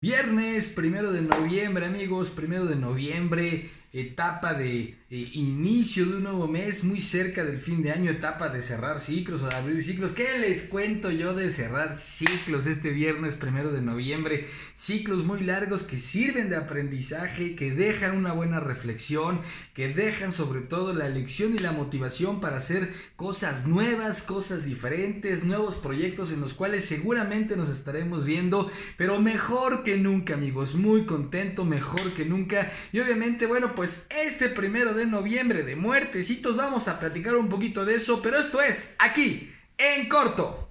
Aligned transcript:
Viernes, 0.00 0.68
primero 0.68 1.10
de 1.10 1.22
noviembre, 1.22 1.86
amigos, 1.86 2.30
primero 2.30 2.66
de 2.66 2.76
noviembre, 2.76 3.68
etapa 3.92 4.54
de 4.54 4.96
eh, 5.10 5.30
inicio 5.32 6.04
de 6.04 6.18
un 6.18 6.24
nuevo 6.24 6.46
mes, 6.46 6.84
muy 6.84 7.00
cerca 7.00 7.42
del 7.42 7.56
fin 7.56 7.82
de 7.82 7.92
año, 7.92 8.10
etapa 8.10 8.50
de 8.50 8.60
cerrar 8.60 9.00
ciclos 9.00 9.40
o 9.40 9.48
de 9.48 9.54
abrir 9.54 9.82
ciclos. 9.82 10.12
¿Qué 10.12 10.38
les 10.38 10.64
cuento 10.64 11.10
yo 11.10 11.32
de 11.32 11.48
cerrar 11.48 11.94
ciclos 11.94 12.66
este 12.66 12.90
viernes 12.90 13.34
primero 13.34 13.72
de 13.72 13.80
noviembre? 13.80 14.46
Ciclos 14.74 15.24
muy 15.24 15.40
largos 15.40 15.82
que 15.82 15.96
sirven 15.96 16.50
de 16.50 16.56
aprendizaje, 16.56 17.54
que 17.54 17.70
dejan 17.72 18.18
una 18.18 18.34
buena 18.34 18.60
reflexión, 18.60 19.40
que 19.72 19.88
dejan 19.88 20.30
sobre 20.30 20.60
todo 20.60 20.92
la 20.92 21.08
lección 21.08 21.54
y 21.54 21.58
la 21.58 21.72
motivación 21.72 22.42
para 22.42 22.58
hacer 22.58 22.92
cosas 23.16 23.66
nuevas, 23.66 24.20
cosas 24.20 24.66
diferentes, 24.66 25.44
nuevos 25.44 25.76
proyectos 25.76 26.32
en 26.32 26.42
los 26.42 26.52
cuales 26.52 26.84
seguramente 26.84 27.56
nos 27.56 27.70
estaremos 27.70 28.26
viendo, 28.26 28.70
pero 28.98 29.18
mejor 29.18 29.84
que 29.84 29.96
nunca, 29.96 30.34
amigos, 30.34 30.74
muy 30.74 31.06
contento, 31.06 31.64
mejor 31.64 32.12
que 32.12 32.26
nunca. 32.26 32.70
Y 32.92 33.00
obviamente, 33.00 33.46
bueno, 33.46 33.74
pues 33.74 34.06
este 34.10 34.50
primero 34.50 34.97
de 34.97 34.97
noviembre 35.06 35.62
de 35.62 35.76
muertecitos 35.76 36.56
vamos 36.56 36.88
a 36.88 36.98
platicar 36.98 37.34
un 37.36 37.48
poquito 37.48 37.84
de 37.84 37.96
eso, 37.96 38.20
pero 38.22 38.38
esto 38.38 38.60
es 38.60 38.96
aquí, 38.98 39.52
en 39.76 40.08
corto. 40.08 40.70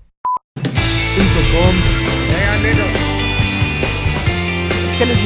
¿Qué 4.97 5.05
les 5.05 5.19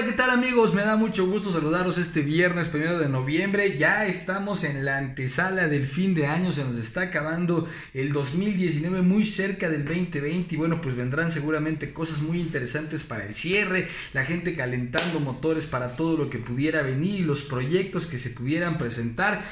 Hola, 0.00 0.08
¿qué 0.08 0.16
tal 0.16 0.30
amigos? 0.30 0.72
Me 0.72 0.80
da 0.80 0.96
mucho 0.96 1.26
gusto 1.26 1.52
saludaros 1.52 1.98
este 1.98 2.22
viernes 2.22 2.68
primero 2.68 2.98
de 2.98 3.10
noviembre. 3.10 3.76
Ya 3.76 4.06
estamos 4.06 4.64
en 4.64 4.86
la 4.86 4.96
antesala 4.96 5.68
del 5.68 5.86
fin 5.86 6.14
de 6.14 6.26
año, 6.26 6.52
se 6.52 6.64
nos 6.64 6.78
está 6.78 7.02
acabando 7.02 7.68
el 7.92 8.10
2019 8.10 9.02
muy 9.02 9.26
cerca 9.26 9.68
del 9.68 9.84
2020 9.84 10.54
y 10.54 10.56
bueno, 10.56 10.80
pues 10.80 10.94
vendrán 10.94 11.30
seguramente 11.30 11.92
cosas 11.92 12.22
muy 12.22 12.40
interesantes 12.40 13.02
para 13.02 13.26
el 13.26 13.34
cierre, 13.34 13.88
la 14.14 14.24
gente 14.24 14.56
calentando 14.56 15.20
motores 15.20 15.66
para 15.66 15.94
todo 15.94 16.16
lo 16.16 16.30
que 16.30 16.38
pudiera 16.38 16.80
venir 16.80 17.20
y 17.20 17.24
los 17.24 17.42
proyectos 17.42 18.06
que 18.06 18.16
se 18.16 18.30
pudieran 18.30 18.78
presentar. 18.78 19.44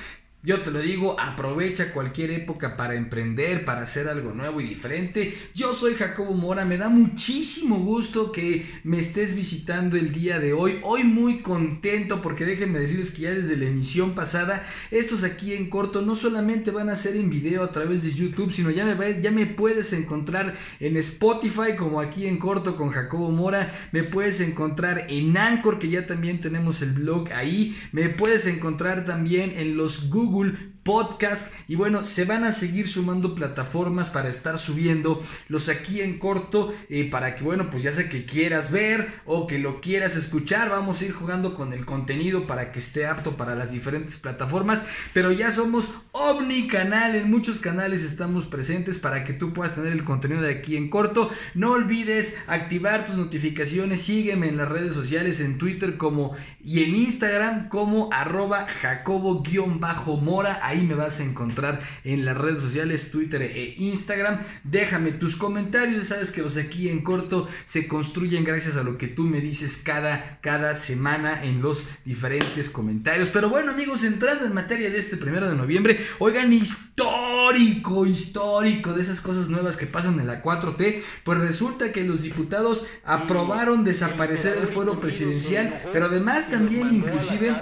Yo 0.45 0.61
te 0.61 0.71
lo 0.71 0.81
digo, 0.81 1.19
aprovecha 1.19 1.93
cualquier 1.93 2.31
época 2.31 2.77
para 2.77 2.95
emprender, 2.95 3.65
para 3.65 3.83
hacer 3.83 4.07
algo 4.07 4.33
nuevo 4.33 4.61
y 4.61 4.69
diferente. 4.69 5.35
Yo 5.53 5.75
soy 5.75 5.95
Jacobo 5.95 6.33
Mora, 6.35 6.65
me 6.65 6.77
da 6.77 6.89
muchísimo 6.89 7.81
gusto 7.81 8.31
que 8.31 8.65
me 8.85 9.01
estés 9.01 9.35
visitando 9.35 9.97
el 9.97 10.13
día 10.13 10.39
de 10.39 10.53
hoy. 10.53 10.79
Hoy 10.85 11.03
muy 11.03 11.41
contento 11.41 12.23
porque 12.23 12.45
déjenme 12.45 12.79
decirles 12.79 13.11
que 13.11 13.23
ya 13.23 13.35
desde 13.35 13.57
la 13.57 13.65
emisión 13.65 14.15
pasada, 14.15 14.65
estos 14.93 15.25
aquí 15.25 15.55
en 15.55 15.69
corto 15.69 16.03
no 16.03 16.15
solamente 16.15 16.71
van 16.71 16.89
a 16.89 16.95
ser 16.95 17.17
en 17.17 17.31
video 17.31 17.65
a 17.65 17.73
través 17.73 18.05
de 18.05 18.13
YouTube, 18.13 18.53
sino 18.53 18.71
ya 18.71 18.85
me, 18.85 19.21
ya 19.21 19.33
me 19.33 19.47
puedes 19.47 19.93
encontrar 19.93 20.55
en 20.79 20.97
Spotify 20.99 21.75
como 21.77 22.01
aquí 22.01 22.29
en 22.29 22.39
corto 22.39 22.77
con 22.77 22.91
Jacobo 22.91 23.33
Mora. 23.33 23.75
Me 23.91 24.05
puedes 24.05 24.39
encontrar 24.39 25.07
en 25.09 25.37
Anchor 25.37 25.81
que 25.81 25.89
ya 25.89 26.07
también 26.07 26.41
tenemos 26.41 26.81
el 26.81 26.93
blog 26.93 27.33
ahí. 27.33 27.77
Me 27.91 28.09
puedes 28.09 28.47
encontrar 28.47 29.05
también 29.05 29.55
en 29.57 29.77
los 29.77 30.09
Google 30.09 30.28
Google 30.29 30.53
podcast. 30.89 31.53
Y 31.69 31.75
bueno, 31.75 32.03
se 32.03 32.25
van 32.25 32.45
a 32.45 32.53
seguir 32.53 32.89
sumando 32.89 33.35
plataformas 33.35 34.09
para 34.09 34.31
estar 34.31 34.59
subiendo 34.59 35.23
los 35.49 35.69
aquí 35.69 36.01
en 36.01 36.19
corto 36.19 36.75
eh, 36.89 37.11
para 37.11 37.35
que 37.35 37.45
bueno, 37.45 37.69
pues 37.69 37.83
ya 37.83 37.93
sea 37.93 38.09
que 38.09 38.25
quieras 38.25 38.71
ver 38.71 39.07
o 39.27 39.47
que 39.47 39.59
lo 39.59 39.83
quieras 39.83 40.17
escuchar, 40.17 40.71
vamos 40.71 41.03
a 41.03 41.05
ir 41.05 41.13
jugando 41.13 41.55
con 41.55 41.75
el 41.75 41.85
contenido 41.85 42.45
para 42.45 42.73
que 42.73 42.79
esté 42.79 43.07
apto 43.07 43.37
para 43.37 43.55
las 43.55 43.71
diferentes 43.71 44.17
plataformas, 44.17 44.87
pero 45.13 45.31
ya 45.31 45.53
somos 45.53 45.91
omnicanal, 46.13 47.17
en 47.17 47.31
muchos 47.31 47.61
canales 47.61 48.03
estamos 48.03 48.47
presentes 48.47 48.97
para 48.97 49.25
que 49.25 49.35
tú 49.35 49.53
puedas 49.53 49.75
tener 49.75 49.93
el 49.93 50.05
contenido 50.05 50.41
de 50.41 50.55
aquí 50.55 50.79
en 50.79 50.89
corto. 50.89 51.31
No 51.55 51.73
olvides 51.73 52.39
activar 52.47 53.05
tus 53.05 53.19
notificaciones, 53.19 54.01
sígueme 54.01 54.49
en 54.49 54.57
las 54.57 54.71
redes 54.71 54.95
sociales, 54.95 55.41
en 55.41 55.59
Twitter 55.59 55.99
como 55.99 56.35
y 56.65 56.83
en 56.85 56.97
Instagram 56.97 57.69
como 57.69 58.09
arroba 58.11 58.67
jacobo-mora, 58.81 60.61
ahí 60.63 60.78
me 60.83 60.95
vas 60.95 61.21
a 61.21 61.25
encontrar 61.25 61.81
en 62.05 62.25
las 62.25 62.37
redes 62.37 62.63
sociales, 62.63 63.11
Twitter 63.11 63.43
e 63.43 63.75
Instagram. 63.77 64.41
Déjame 64.65 65.13
tus 65.13 65.37
comentarios, 65.37 66.09
sabes 66.09 66.33
que 66.33 66.43
los 66.43 66.57
aquí 66.57 66.89
en 66.89 67.03
corto 67.03 67.49
se 67.65 67.87
construyen 67.89 68.45
gracias 68.45 68.77
a 68.77 68.83
lo 68.83 68.99
que 68.99 69.09
tú 69.09 69.25
me 69.25 69.41
dices 69.41 69.81
cada, 69.83 70.39
cada 70.41 70.77
semana 70.77 71.45
en 71.45 71.63
los 71.63 71.87
diferentes 72.05 72.71
comentarios. 72.71 73.29
Pero 73.29 73.49
bueno 73.49 73.73
amigos, 73.73 74.05
entrando 74.05 74.45
en 74.45 74.55
materia 74.55 74.91
de 74.91 74.99
este 74.99 75.17
primero 75.17 75.49
de 75.49 75.55
noviembre, 75.55 76.01
oigan, 76.19 76.53
histórico, 76.53 78.07
histórico 78.07 78.93
de 78.93 79.03
esas 79.03 79.21
cosas 79.21 79.49
nuevas 79.49 79.77
que 79.77 79.87
pasan 79.87 80.19
en 80.21 80.27
la 80.27 80.43
4T, 80.43 81.01
pues 81.25 81.39
resulta 81.39 81.93
que 81.93 82.05
los 82.05 82.23
diputados 82.23 82.87
aprobaron 83.05 83.85
desaparecer 83.85 84.59
el 84.59 84.67
fuero 84.67 85.01
presidencial, 85.01 85.73
pero 85.93 86.07
además 86.07 86.51
también 86.51 86.93
inclusive 86.93 87.55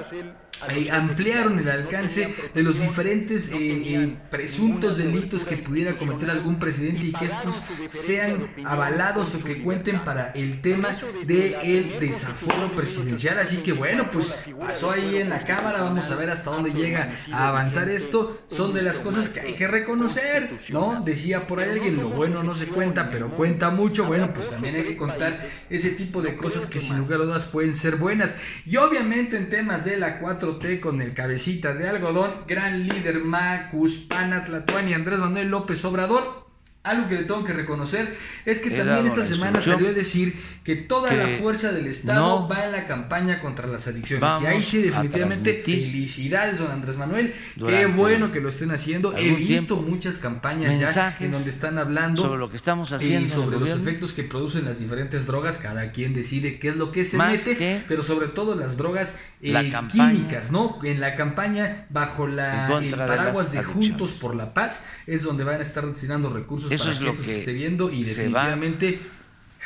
eh, 0.71 0.91
ampliaron 0.91 1.59
el 1.59 1.69
alcance 1.69 2.35
de 2.55 2.63
los 2.63 2.81
diferentes 2.81 3.51
eh, 3.51 3.57
eh, 3.59 4.17
presuntos 4.31 4.97
delitos 4.97 5.45
que 5.45 5.59
pudiera 5.59 5.95
cometer 5.95 6.31
algún 6.31 6.59
presidente 6.59 7.05
y 7.05 7.13
que 7.13 7.27
estos 7.27 7.61
sean 7.87 8.47
avalados 8.65 9.35
o 9.35 9.45
que 9.45 9.63
cuenten 9.63 10.03
para 10.03 10.33
el 10.33 10.63
tema 10.63 10.89
del 11.25 11.55
el 11.63 12.01
desaforo 12.01 12.73
presidencial. 12.75 13.39
Así 13.39 13.59
que 13.59 13.73
bueno, 13.73 14.11
pues 14.11 14.35
pasó 14.59 14.91
ahí 14.91 15.17
en 15.17 15.29
la 15.29 15.41
Cámara, 15.41 15.83
vamos 15.83 16.11
a 16.11 16.17
ver 16.17 16.31
hasta 16.31 16.51
dónde 16.51 16.73
llega 16.73 17.13
a 17.33 17.49
avanzar 17.49 17.91
esto. 17.91 18.43
Son 18.49 18.73
de 18.73 18.83
las 18.83 18.99
cosas 18.99 19.29
que 19.29 19.41
hay 19.41 19.55
que 19.55 19.69
reconocer, 19.69 20.57
¿no? 20.71 21.03
Decía 21.05 21.47
por 21.47 21.61
ahí 21.61 21.71
alguien, 21.71 21.97
lo 21.97 22.09
bueno 22.09 22.43
no 22.43 22.55
se 22.55 22.67
cuenta, 22.67 23.11
pero 23.11 23.31
cuenta 23.31 23.71
mucho. 23.71 24.07
Bueno, 24.07 24.33
pues 24.33 24.49
también 24.49 24.77
hay 24.77 24.85
que 24.85 24.97
contar 24.97 25.35
ese 25.69 25.91
tipo 25.91 26.23
de 26.23 26.35
cosas 26.35 26.65
que 26.65 26.81
sin 26.81 26.99
lugar 26.99 27.21
a 27.21 27.25
dudas 27.25 27.45
pueden 27.45 27.75
ser 27.75 27.97
buenas. 27.97 28.37
Y 28.65 28.79
obviamente 28.79 29.37
en 29.37 29.51
temas 29.51 29.85
de 29.85 29.99
la 29.99 30.19
4 30.19 30.46
con 30.81 31.03
el 31.03 31.13
cabecita 31.13 31.75
de 31.75 31.89
algodón, 31.89 32.31
gran 32.47 32.87
líder 32.87 33.19
Macus, 33.19 33.97
Pana, 33.97 34.45
y 34.87 34.95
Andrés 34.95 35.19
Manuel 35.19 35.49
López 35.49 35.85
Obrador 35.85 36.46
algo 36.87 37.09
que 37.09 37.17
le 37.17 37.23
tengo 37.25 37.43
que 37.45 37.53
reconocer 37.53 38.17
es 38.45 38.61
que 38.61 38.71
también 38.71 39.07
esta 39.07 39.25
semana 39.25 39.61
salió 39.61 39.89
a 39.89 39.93
decir 39.93 40.37
que 40.65 40.77
toda 40.77 41.13
la 41.13 41.29
fuerza 41.37 41.73
del 41.73 41.87
Estado 41.87 42.49
va 42.49 42.65
en 42.65 42.73
la 42.73 42.87
campaña 42.87 43.41
contra 43.41 43.67
las 43.67 43.87
adicciones. 43.89 44.29
Y 44.43 44.47
ahí 44.47 44.63
sí, 44.63 44.83
definitivamente, 44.83 45.63
felicidades, 45.63 46.59
don 46.59 46.71
Andrés 46.71 46.97
Manuel. 46.97 47.35
Qué 47.57 47.87
bueno 47.87 48.33
que 48.33 48.41
lo 48.41 48.49
estén 48.49 48.71
haciendo. 48.71 49.17
He 49.17 49.33
visto 49.33 49.77
muchas 49.77 50.19
campañas 50.19 50.79
ya 50.79 51.17
en 51.21 51.33
donde 51.33 51.51
están 51.51 51.79
hablando 51.79 52.23
sobre 52.23 52.39
lo 52.39 52.51
que 52.51 52.57
estamos 52.57 52.93
haciendo. 52.93 53.27
Y 53.27 53.29
sobre 53.29 53.59
los 53.59 53.71
efectos 53.71 54.13
que 54.13 54.23
producen 54.23 54.65
las 54.65 54.79
diferentes 54.79 55.27
drogas. 55.27 55.59
Cada 55.59 55.91
quien 55.91 56.15
decide 56.15 56.59
qué 56.59 56.69
es 56.69 56.77
lo 56.77 56.93
que 56.93 57.05
se 57.05 57.19
mete, 57.19 57.85
pero 57.89 58.03
sobre 58.03 58.29
todo 58.29 58.55
las 58.55 58.77
drogas 58.77 59.17
eh, 59.43 59.73
químicas, 59.91 60.51
¿no? 60.53 60.79
En 60.83 61.01
la 61.01 61.15
campaña, 61.15 61.87
bajo 61.91 62.27
la, 62.27 62.79
el 62.79 62.95
paraguas 62.95 63.51
de, 63.53 63.59
de 63.59 63.65
Juntos 63.65 64.13
por 64.13 64.37
la 64.37 64.55
Paz, 64.55 64.85
es 65.07 65.23
donde 65.23 65.45
van 65.45 65.59
a 65.59 65.63
estar 65.63 65.85
destinando 65.87 66.31
recursos 66.31 66.71
eso 66.77 66.91
es 66.91 67.01
lo 67.01 67.13
que, 67.13 67.25
se 67.25 67.39
esté 67.39 67.53
viendo 67.53 67.91
y 67.91 68.05
definitivamente 68.05 69.01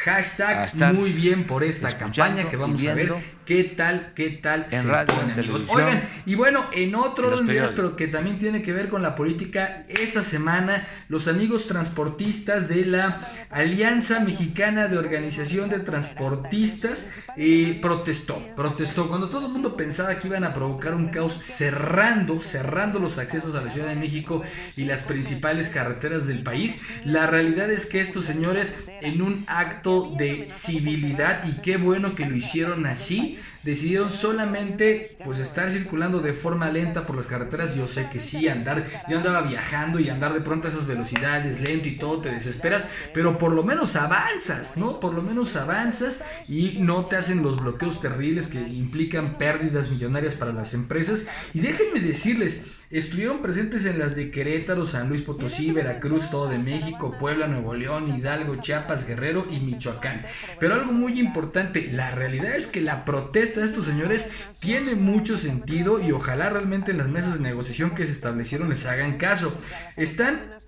hashtag 0.04 0.94
muy 0.94 1.12
bien 1.12 1.46
por 1.46 1.62
esta 1.62 1.96
campaña 1.98 2.48
que 2.48 2.56
vamos 2.56 2.86
a 2.86 2.94
ver 2.94 3.12
¿Qué 3.50 3.64
tal, 3.64 4.12
qué 4.14 4.30
tal 4.30 4.68
en 4.70 4.86
radio, 4.86 5.12
amigos? 5.20 5.64
Oigan, 5.70 6.04
y 6.24 6.36
bueno, 6.36 6.66
en 6.72 6.94
otro 6.94 7.32
orden 7.32 7.48
pero 7.74 7.96
que 7.96 8.06
también 8.06 8.38
tiene 8.38 8.62
que 8.62 8.72
ver 8.72 8.88
con 8.88 9.02
la 9.02 9.16
política, 9.16 9.86
esta 9.88 10.22
semana 10.22 10.86
los 11.08 11.26
amigos 11.26 11.66
transportistas 11.66 12.68
de 12.68 12.84
la 12.84 13.26
Alianza 13.50 14.20
Mexicana 14.20 14.86
de 14.86 14.98
Organización 14.98 15.68
de 15.68 15.80
Transportistas 15.80 17.10
eh, 17.36 17.80
protestó, 17.82 18.40
protestó. 18.54 19.08
Cuando 19.08 19.28
todo 19.28 19.48
el 19.48 19.52
mundo 19.52 19.76
pensaba 19.76 20.16
que 20.16 20.28
iban 20.28 20.44
a 20.44 20.54
provocar 20.54 20.94
un 20.94 21.08
caos 21.08 21.36
cerrando, 21.40 22.40
cerrando 22.40 23.00
los 23.00 23.18
accesos 23.18 23.56
a 23.56 23.62
la 23.62 23.72
Ciudad 23.72 23.88
de 23.88 23.96
México 23.96 24.44
y 24.76 24.84
las 24.84 25.02
principales 25.02 25.70
carreteras 25.70 26.28
del 26.28 26.44
país, 26.44 26.82
la 27.04 27.26
realidad 27.26 27.68
es 27.68 27.86
que 27.86 27.98
estos 27.98 28.26
señores 28.26 28.76
en 29.00 29.22
un 29.22 29.44
acto 29.48 29.89
de 30.16 30.48
civilidad 30.48 31.44
y 31.44 31.60
qué 31.60 31.76
bueno 31.76 32.14
que 32.14 32.26
lo 32.26 32.36
hicieron 32.36 32.86
así, 32.86 33.38
decidieron 33.62 34.10
solamente 34.10 35.16
pues 35.24 35.38
estar 35.38 35.70
circulando 35.70 36.20
de 36.20 36.32
forma 36.32 36.70
lenta 36.70 37.06
por 37.06 37.16
las 37.16 37.26
carreteras. 37.26 37.74
Yo 37.74 37.86
sé 37.86 38.08
que 38.10 38.20
sí, 38.20 38.48
andar, 38.48 38.86
yo 39.08 39.18
andaba 39.18 39.42
viajando 39.42 40.00
y 40.00 40.08
andar 40.08 40.32
de 40.32 40.40
pronto 40.40 40.68
a 40.68 40.70
esas 40.70 40.86
velocidades 40.86 41.60
lento 41.60 41.88
y 41.88 41.96
todo, 41.96 42.20
te 42.20 42.30
desesperas, 42.30 42.86
pero 43.12 43.38
por 43.38 43.52
lo 43.52 43.62
menos 43.62 43.96
avanzas, 43.96 44.76
¿no? 44.76 45.00
Por 45.00 45.14
lo 45.14 45.22
menos 45.22 45.56
avanzas 45.56 46.22
y 46.48 46.78
no 46.80 47.06
te 47.06 47.16
hacen 47.16 47.42
los 47.42 47.60
bloqueos 47.60 48.00
terribles 48.00 48.48
que 48.48 48.60
implican 48.60 49.38
pérdidas 49.38 49.90
millonarias 49.90 50.34
para 50.34 50.52
las 50.52 50.74
empresas. 50.74 51.26
Y 51.54 51.60
déjenme 51.60 52.00
decirles, 52.00 52.62
Estuvieron 52.90 53.40
presentes 53.40 53.84
en 53.84 54.00
las 54.00 54.16
de 54.16 54.32
Querétaro, 54.32 54.84
San 54.84 55.08
Luis 55.08 55.22
Potosí, 55.22 55.70
Veracruz, 55.70 56.28
todo 56.28 56.48
de 56.48 56.58
México, 56.58 57.14
Puebla, 57.16 57.46
Nuevo 57.46 57.72
León, 57.72 58.12
Hidalgo, 58.12 58.56
Chiapas, 58.56 59.06
Guerrero 59.06 59.46
y 59.48 59.60
Michoacán. 59.60 60.22
Pero 60.58 60.74
algo 60.74 60.92
muy 60.92 61.20
importante, 61.20 61.88
la 61.92 62.10
realidad 62.10 62.56
es 62.56 62.66
que 62.66 62.80
la 62.80 63.04
protesta 63.04 63.49
estos 63.56 63.86
señores 63.86 64.26
tiene 64.60 64.94
mucho 64.94 65.36
sentido 65.36 66.00
y 66.00 66.12
ojalá 66.12 66.50
realmente 66.50 66.92
en 66.92 66.98
las 66.98 67.08
mesas 67.08 67.34
de 67.34 67.40
negociación 67.40 67.94
que 67.94 68.06
se 68.06 68.12
establecieron 68.12 68.68
les 68.68 68.86
hagan 68.86 69.18
caso. 69.18 69.56
Están 69.96 70.60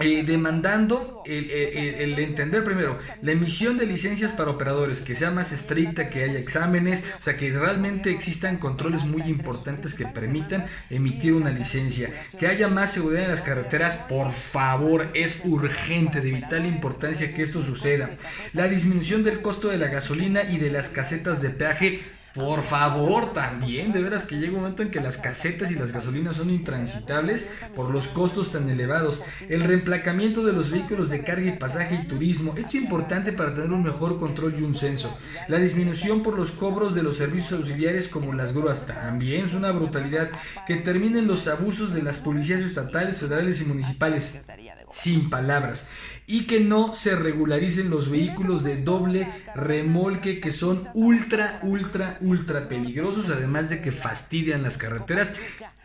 eh, 0.00 0.24
demandando 0.26 1.22
el, 1.26 1.48
el, 1.48 2.18
entender 2.18 2.64
primero 2.64 2.98
la 3.22 3.30
emisión 3.30 3.78
de 3.78 3.86
licencias 3.86 4.32
para 4.32 4.50
operadores, 4.50 5.00
que 5.00 5.14
sea 5.14 5.30
más 5.30 5.52
estricta, 5.52 6.10
que 6.10 6.24
haya 6.24 6.40
exámenes, 6.40 7.04
o 7.20 7.22
sea, 7.22 7.36
que 7.36 7.52
realmente 7.52 8.10
existan 8.10 8.58
controles 8.58 9.04
muy 9.04 9.22
importantes 9.22 9.94
que 9.94 10.04
permitan 10.04 10.66
emitir 10.90 11.34
una 11.34 11.52
licencia, 11.52 12.12
que 12.36 12.48
haya 12.48 12.66
más 12.66 12.94
seguridad 12.94 13.26
en 13.26 13.30
las 13.30 13.42
carreteras, 13.42 13.94
por 14.08 14.32
favor, 14.32 15.08
es 15.14 15.42
urgente, 15.44 16.20
de 16.20 16.32
vital 16.32 16.66
importancia 16.66 17.32
que 17.32 17.44
esto 17.44 17.62
suceda. 17.62 18.10
La 18.54 18.66
disminución 18.66 19.22
del 19.22 19.40
costo 19.40 19.68
de 19.68 19.78
la 19.78 19.86
gasolina 19.86 20.42
y 20.42 20.58
de 20.58 20.72
las 20.72 20.88
casetas 20.88 21.40
de 21.42 21.50
peaje 21.50 22.02
por 22.36 22.62
favor, 22.62 23.32
también, 23.32 23.92
de 23.92 24.02
veras 24.02 24.24
que 24.24 24.36
llega 24.36 24.52
un 24.52 24.60
momento 24.60 24.82
en 24.82 24.90
que 24.90 25.00
las 25.00 25.16
casetas 25.16 25.70
y 25.70 25.74
las 25.74 25.92
gasolinas 25.92 26.36
son 26.36 26.50
intransitables 26.50 27.48
por 27.74 27.90
los 27.90 28.08
costos 28.08 28.52
tan 28.52 28.68
elevados. 28.68 29.22
El 29.48 29.64
reemplacamiento 29.64 30.44
de 30.44 30.52
los 30.52 30.70
vehículos 30.70 31.08
de 31.08 31.24
carga 31.24 31.46
y 31.46 31.56
pasaje 31.56 31.94
y 31.94 32.06
turismo 32.06 32.54
es 32.54 32.74
importante 32.74 33.32
para 33.32 33.54
tener 33.54 33.72
un 33.72 33.82
mejor 33.82 34.20
control 34.20 34.54
y 34.58 34.62
un 34.62 34.74
censo. 34.74 35.16
La 35.48 35.56
disminución 35.56 36.22
por 36.22 36.36
los 36.36 36.52
cobros 36.52 36.94
de 36.94 37.02
los 37.02 37.16
servicios 37.16 37.58
auxiliares 37.58 38.06
como 38.06 38.34
las 38.34 38.52
grúas 38.52 38.84
también 38.84 39.46
es 39.46 39.54
una 39.54 39.72
brutalidad. 39.72 40.28
Que 40.66 40.76
terminen 40.76 41.26
los 41.26 41.48
abusos 41.48 41.94
de 41.94 42.02
las 42.02 42.18
policías 42.18 42.60
estatales, 42.60 43.18
federales 43.18 43.62
y 43.62 43.64
municipales 43.64 44.34
sin 44.90 45.30
palabras. 45.30 45.88
Y 46.26 46.46
que 46.46 46.60
no 46.60 46.92
se 46.92 47.14
regularicen 47.14 47.90
los 47.90 48.10
vehículos 48.10 48.64
de 48.64 48.82
doble 48.82 49.28
remolque 49.54 50.40
que 50.40 50.52
son 50.52 50.88
ultra, 50.94 51.60
ultra, 51.62 52.18
ultra 52.20 52.68
peligrosos, 52.68 53.30
además 53.30 53.70
de 53.70 53.80
que 53.80 53.92
fastidian 53.92 54.62
las 54.62 54.76
carreteras. 54.76 55.34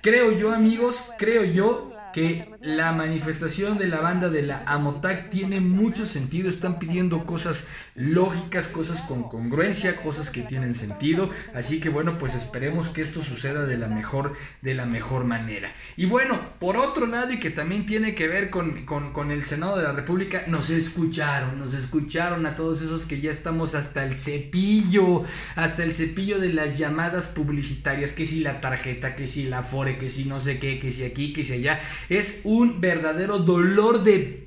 Creo 0.02 0.32
yo 0.32 0.52
amigos, 0.52 1.04
creo 1.18 1.44
yo 1.44 1.91
que 2.12 2.50
la 2.62 2.92
manifestación 2.92 3.78
de 3.78 3.88
la 3.88 4.02
banda 4.02 4.30
de 4.30 4.42
la 4.42 4.64
Amotac 4.66 5.30
tiene 5.30 5.60
mucho 5.62 6.06
sentido. 6.06 6.50
Están 6.50 6.80
pidiendo 6.80 7.26
cosas 7.26 7.68
lógicas, 7.96 8.68
cosas 8.68 9.02
con 9.02 9.24
congruencia, 9.24 9.96
cosas 9.98 10.30
que 10.30 10.42
tienen 10.42 10.76
sentido. 10.76 11.30
Así 11.54 11.80
que 11.80 11.90
bueno, 11.90 12.18
pues 12.18 12.36
esperemos 12.36 12.90
que 12.90 13.02
esto 13.02 13.22
suceda 13.22 13.66
de 13.66 13.78
la 13.78 13.88
mejor, 13.88 14.34
de 14.62 14.74
la 14.74 14.86
mejor 14.86 15.24
manera. 15.24 15.74
Y 15.98 16.06
bueno, 16.06 16.40
por 16.60 16.78
otro 16.78 17.08
lado, 17.08 17.32
y 17.32 17.40
que 17.40 17.50
también 17.50 17.86
tiene 17.86 18.16
que 18.16 18.28
ver 18.28 18.50
con, 18.50 18.86
con, 18.86 19.14
con 19.14 19.32
el 19.32 19.44
Senado 19.44 19.78
de 19.78 19.84
la 19.84 19.94
República, 19.94 20.44
nos 20.48 20.70
escucharon, 20.70 21.60
nos 21.60 21.74
escucharon 21.74 22.46
a 22.46 22.56
todos 22.56 22.82
esos 22.82 23.06
que 23.06 23.22
ya 23.22 23.32
estamos 23.32 23.76
hasta 23.76 24.04
el 24.06 24.16
cepillo, 24.16 25.24
hasta 25.56 25.84
el 25.84 25.94
cepillo 25.94 26.40
de 26.40 26.54
las 26.54 26.78
llamadas 26.78 27.28
publicitarias, 27.28 28.12
que 28.12 28.26
si 28.26 28.42
la 28.42 28.62
tarjeta, 28.62 29.16
que 29.16 29.28
si 29.28 29.44
la 29.44 29.64
fore, 29.64 29.98
que 29.98 30.10
si 30.10 30.26
no 30.26 30.40
sé 30.40 30.60
qué, 30.60 30.80
que 30.80 30.92
si 30.92 31.04
aquí, 31.04 31.34
que 31.34 31.44
si 31.44 31.54
allá. 31.54 31.80
Es 32.10 32.42
un 32.44 32.82
verdadero 32.82 33.40
dolor 33.40 34.04
de 34.04 34.42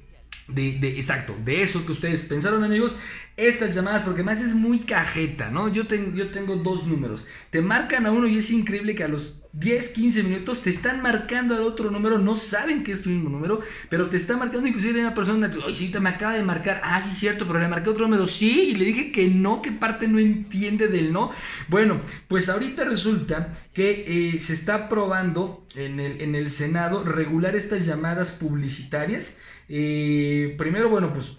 de, 0.48 0.76
exacto, 0.98 1.34
de 1.44 1.62
eso 1.62 1.86
que 1.86 1.92
ustedes 1.92 2.22
pensaron 2.22 2.64
amigos, 2.64 2.96
estas 3.36 3.74
llamadas, 3.74 4.02
porque 4.02 4.22
más 4.22 4.40
es 4.40 4.54
muy 4.54 4.80
cajeta, 4.80 5.50
¿no? 5.50 5.68
Yo, 5.68 5.86
tengo 5.86 6.14
yo 6.14 6.30
tengo 6.30 6.56
dos 6.56 6.86
números, 6.86 7.24
te 7.50 7.62
marcan 7.62 8.06
a 8.06 8.12
uno 8.12 8.26
y 8.26 8.38
es 8.38 8.50
increíble 8.50 8.94
que 8.94 9.04
a 9.04 9.08
los 9.08 9.43
10, 9.54 9.88
15 9.90 10.22
minutos 10.24 10.62
te 10.62 10.70
están 10.70 11.00
marcando 11.00 11.54
al 11.54 11.62
otro 11.62 11.90
número, 11.90 12.18
no 12.18 12.34
saben 12.34 12.82
que 12.82 12.90
es 12.90 13.02
tu 13.02 13.10
mismo 13.10 13.30
número, 13.30 13.60
pero 13.88 14.08
te 14.08 14.16
está 14.16 14.36
marcando 14.36 14.66
inclusive 14.66 15.00
una 15.00 15.14
persona, 15.14 15.50
oye, 15.64 15.74
sí, 15.76 15.90
te 15.92 16.00
me 16.00 16.08
acaba 16.08 16.34
de 16.34 16.42
marcar, 16.42 16.80
ah, 16.82 17.00
sí, 17.00 17.14
cierto, 17.14 17.46
pero 17.46 17.60
le 17.60 17.68
marqué 17.68 17.88
otro 17.88 18.04
número, 18.04 18.26
sí, 18.26 18.70
y 18.70 18.74
le 18.74 18.84
dije 18.84 19.12
que 19.12 19.28
no, 19.28 19.62
que 19.62 19.70
parte 19.70 20.08
no 20.08 20.18
entiende 20.18 20.88
del 20.88 21.12
no. 21.12 21.30
Bueno, 21.68 22.00
pues 22.26 22.48
ahorita 22.48 22.84
resulta 22.84 23.52
que 23.72 24.32
eh, 24.34 24.40
se 24.40 24.54
está 24.54 24.88
probando 24.88 25.64
en 25.76 26.00
el, 26.00 26.20
en 26.20 26.34
el 26.34 26.50
Senado 26.50 27.04
regular 27.04 27.54
estas 27.54 27.86
llamadas 27.86 28.32
publicitarias, 28.32 29.36
eh, 29.68 30.56
primero, 30.58 30.88
bueno, 30.88 31.12
pues 31.12 31.38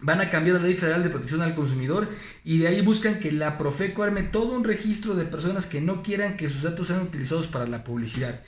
van 0.00 0.20
a 0.20 0.30
cambiar 0.30 0.56
la 0.56 0.66
ley 0.66 0.74
federal 0.74 1.02
de 1.02 1.10
protección 1.10 1.42
al 1.42 1.54
consumidor 1.54 2.08
y 2.44 2.58
de 2.58 2.68
ahí 2.68 2.80
buscan 2.82 3.18
que 3.18 3.32
la 3.32 3.56
Profeco 3.56 4.02
arme 4.02 4.22
todo 4.22 4.54
un 4.54 4.64
registro 4.64 5.14
de 5.14 5.24
personas 5.24 5.66
que 5.66 5.80
no 5.80 6.02
quieran 6.02 6.36
que 6.36 6.48
sus 6.48 6.62
datos 6.62 6.88
sean 6.88 7.00
utilizados 7.00 7.46
para 7.46 7.66
la 7.66 7.84
publicidad. 7.84 8.42